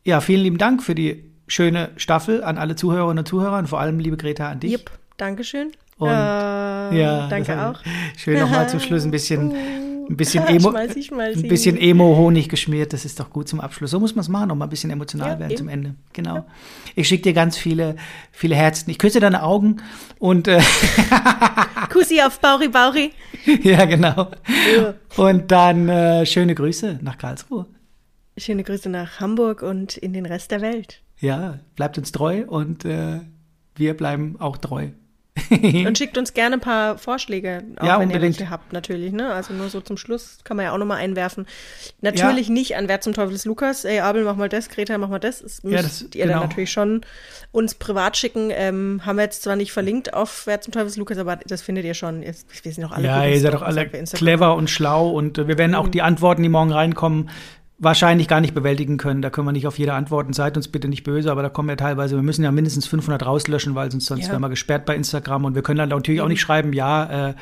ja, 0.03 0.21
vielen 0.21 0.41
lieben 0.43 0.57
Dank 0.57 0.83
für 0.83 0.95
die 0.95 1.23
schöne 1.47 1.89
Staffel 1.97 2.43
an 2.43 2.57
alle 2.57 2.75
Zuhörerinnen 2.75 3.19
und 3.19 3.27
Zuhörer 3.27 3.57
und 3.57 3.67
vor 3.67 3.79
allem, 3.79 3.99
liebe 3.99 4.15
Greta, 4.17 4.47
an 4.49 4.59
dich. 4.59 4.71
Jep, 4.71 4.91
Dankeschön. 5.17 5.71
Und- 5.97 6.09
äh, 6.09 6.11
Ja, 6.91 7.27
danke 7.27 7.59
auch. 7.67 7.79
Schön 8.17 8.39
nochmal 8.39 8.67
zum 8.69 8.79
Schluss 8.79 9.03
ein 9.05 9.11
bisschen, 9.11 9.51
ein 10.09 10.17
bisschen 10.17 10.43
Emo, 10.47 10.69
Schmalzi, 10.69 11.03
schmalzi. 11.03 11.43
ein 11.43 11.49
bisschen 11.49 11.77
Emo-Honig 11.77 12.49
geschmiert. 12.49 12.93
Das 12.93 13.05
ist 13.05 13.19
doch 13.19 13.29
gut 13.29 13.47
zum 13.47 13.59
Abschluss. 13.61 13.91
So 13.91 13.99
muss 13.99 14.15
man 14.15 14.21
es 14.21 14.29
machen, 14.29 14.49
nochmal 14.49 14.67
ein 14.67 14.69
bisschen 14.69 14.89
emotional 14.91 15.29
Ja, 15.31 15.39
werden 15.39 15.51
eben. 15.51 15.57
zum 15.57 15.67
Ende. 15.69 15.95
Genau. 16.13 16.45
Ich 16.95 17.07
schicke 17.07 17.23
dir 17.23 17.33
ganz 17.33 17.57
viele, 17.57 17.95
viele 18.31 18.55
Herzen. 18.55 18.89
Ich 18.89 18.97
küsse 18.99 19.19
deine 19.19 19.43
Augen 19.43 19.77
und 20.19 20.47
äh, 20.47 20.59
Kussi 21.91 22.21
auf 22.21 22.39
Bauri 22.39 22.67
Bauri. 22.69 23.11
ja, 23.63 23.85
genau. 23.85 24.31
Und 25.17 25.51
dann 25.51 25.89
äh, 25.89 26.25
schöne 26.25 26.55
Grüße 26.55 26.99
nach 27.01 27.17
Karlsruhe. 27.17 27.65
Schöne 28.37 28.63
Grüße 28.63 28.89
nach 28.89 29.19
Hamburg 29.19 29.61
und 29.61 29.97
in 29.97 30.13
den 30.13 30.25
Rest 30.25 30.51
der 30.51 30.61
Welt. 30.61 31.01
Ja, 31.19 31.59
bleibt 31.75 31.97
uns 31.97 32.11
treu 32.11 32.45
und 32.47 32.85
äh, 32.85 33.19
wir 33.75 33.95
bleiben 33.95 34.35
auch 34.39 34.57
treu. 34.57 34.87
Und 35.49 35.97
schickt 35.97 36.17
uns 36.17 36.33
gerne 36.33 36.57
ein 36.57 36.59
paar 36.61 36.97
Vorschläge, 36.97 37.63
auch 37.79 37.85
Ja, 37.85 37.93
wenn 37.99 38.09
ihr 38.09 38.15
unbedingt. 38.15 38.39
welche 38.39 38.49
habt, 38.51 38.73
natürlich. 38.73 39.13
Ne? 39.13 39.31
Also 39.33 39.53
nur 39.53 39.69
so 39.69 39.79
zum 39.79 39.95
Schluss 39.95 40.39
kann 40.43 40.57
man 40.57 40.65
ja 40.65 40.73
auch 40.73 40.77
nochmal 40.77 40.97
einwerfen. 40.97 41.47
Natürlich 42.01 42.49
nicht 42.49 42.75
an 42.75 42.89
Wer 42.89 42.99
zum 42.99 43.13
Teufel 43.13 43.33
ist 43.35 43.45
Lukas. 43.45 43.85
Ey, 43.85 44.01
Abel, 44.01 44.25
mach 44.25 44.35
mal 44.35 44.49
das, 44.49 44.67
Greta, 44.67 44.97
mach 44.97 45.07
mal 45.07 45.19
das. 45.19 45.41
Das 45.41 45.63
müsst 45.63 45.75
Ja, 45.75 45.81
das- 45.81 46.01
ihr 46.01 46.25
dann 46.25 46.33
genau. 46.35 46.41
natürlich 46.41 46.71
schon 46.71 47.01
uns 47.53 47.75
privat 47.75 48.17
schicken. 48.17 48.49
Ähm, 48.51 49.01
haben 49.05 49.15
wir 49.15 49.23
jetzt 49.23 49.43
zwar 49.43 49.55
nicht 49.55 49.71
verlinkt 49.71 50.13
auf 50.13 50.47
Wer 50.47 50.59
zum 50.59 50.73
Teufel 50.73 50.87
ist 50.87 50.97
Lukas, 50.97 51.17
aber 51.17 51.37
das 51.37 51.61
findet 51.61 51.85
ihr 51.85 51.93
schon. 51.93 52.23
Ihr- 52.23 52.35
Wir 52.63 52.71
sind 52.73 52.83
doch 52.83 52.91
alle 52.91 53.07
Ja, 53.07 53.25
ihr 53.25 53.39
seid 53.39 53.53
doch 53.53 53.61
alle 53.61 53.87
clever 53.87 54.55
und 54.55 54.69
schlau 54.69 55.09
und 55.09 55.37
äh, 55.37 55.47
wir 55.47 55.57
werden 55.57 55.75
auch 55.75 55.87
die 55.87 56.01
Antworten, 56.01 56.43
die 56.43 56.49
morgen 56.49 56.73
reinkommen, 56.73 57.29
wahrscheinlich 57.83 58.27
gar 58.27 58.39
nicht 58.41 58.53
bewältigen 58.53 58.97
können. 58.97 59.21
Da 59.21 59.29
können 59.29 59.47
wir 59.47 59.51
nicht 59.51 59.65
auf 59.67 59.77
jede 59.79 59.93
antworten. 59.93 60.33
Seid 60.33 60.55
uns 60.55 60.67
bitte 60.67 60.87
nicht 60.87 61.03
böse, 61.03 61.31
aber 61.31 61.41
da 61.41 61.49
kommen 61.49 61.67
ja 61.67 61.75
teilweise, 61.75 62.15
wir 62.15 62.21
müssen 62.23 62.43
ja 62.43 62.51
mindestens 62.51 62.85
500 62.87 63.25
rauslöschen, 63.25 63.73
weil 63.75 63.91
sonst, 63.91 64.05
sonst 64.05 64.27
Ja. 64.27 64.31
wären 64.31 64.41
wir 64.41 64.49
gesperrt 64.49 64.85
bei 64.85 64.95
Instagram 64.95 65.45
und 65.45 65.55
wir 65.55 65.63
können 65.63 65.79
dann 65.79 65.89
natürlich 65.89 66.21
auch 66.21 66.27
nicht 66.27 66.41
schreiben, 66.41 66.73
ja, 66.73 67.29
äh, 67.29 67.33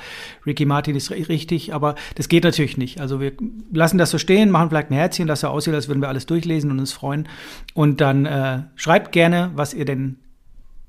Ricky 0.46 0.66
Martin 0.66 0.96
ist 0.96 1.12
ri- 1.12 1.28
richtig, 1.28 1.74
aber 1.74 1.96
das 2.16 2.30
geht 2.30 2.46
natürlich 2.46 2.78
nicht. 2.78 3.02
Also 3.02 3.20
wir 3.20 3.34
lassen 3.72 3.98
das 3.98 4.10
so 4.12 4.18
stehen, 4.18 4.50
machen 4.50 4.70
vielleicht 4.70 4.90
ein 4.92 4.96
Herzchen, 4.96 5.28
dass 5.28 5.44
er 5.44 5.52
aussieht, 5.52 5.74
als 5.74 5.88
würden 5.90 6.02
wir 6.02 6.08
alles 6.08 6.26
durchlesen 6.26 6.72
und 6.72 6.80
uns 6.80 6.94
freuen. 6.94 7.28
Und 7.74 8.00
dann 8.02 8.26
äh, 8.26 8.64
schreibt 8.76 9.12
gerne, 9.12 9.52
was 9.56 9.74
ihr 9.74 9.86
denn 9.86 10.16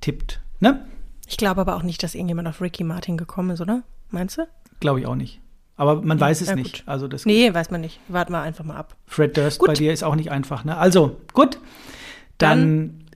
tippt. 0.01 0.41
Ne? 0.61 0.87
Ich 1.27 1.37
glaube 1.37 1.61
aber 1.61 1.77
auch 1.77 1.83
nicht, 1.83 2.03
dass 2.03 2.15
irgendjemand 2.15 2.49
auf 2.49 2.61
Ricky 2.61 2.85
Martin 2.85 3.17
gekommen 3.17 3.51
ist, 3.51 3.61
oder? 3.61 3.83
Meinst 4.11 4.39
du? 4.39 4.43
Glaube 4.81 5.01
ich 5.01 5.07
auch 5.07 5.15
nicht. 5.17 5.41
Aber 5.81 6.03
man 6.03 6.21
weiß 6.21 6.43
es 6.43 6.49
ja, 6.49 6.57
nicht. 6.57 6.83
Also 6.85 7.09
das 7.09 7.25
Nee, 7.25 7.55
weiß 7.55 7.71
man 7.71 7.81
nicht. 7.81 8.01
Warten 8.09 8.35
wir 8.35 8.43
einfach 8.43 8.65
mal 8.67 8.77
ab. 8.77 8.97
Fred 9.07 9.35
Durst 9.35 9.59
Gut. 9.59 9.69
bei 9.69 9.73
dir 9.73 9.95
ist 9.95 10.03
auch 10.03 10.15
nicht 10.15 10.31
einfach, 10.31 10.63
ne? 10.63 10.77
Also, 10.77 11.17
gut. 11.33 11.59
Dann, 12.37 13.07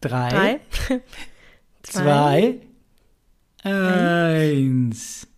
drei, 0.00 0.30
Drei, 0.30 0.60
zwei, 1.82 2.54
eins. 3.64 5.28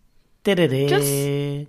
Tschüss. 0.46 1.68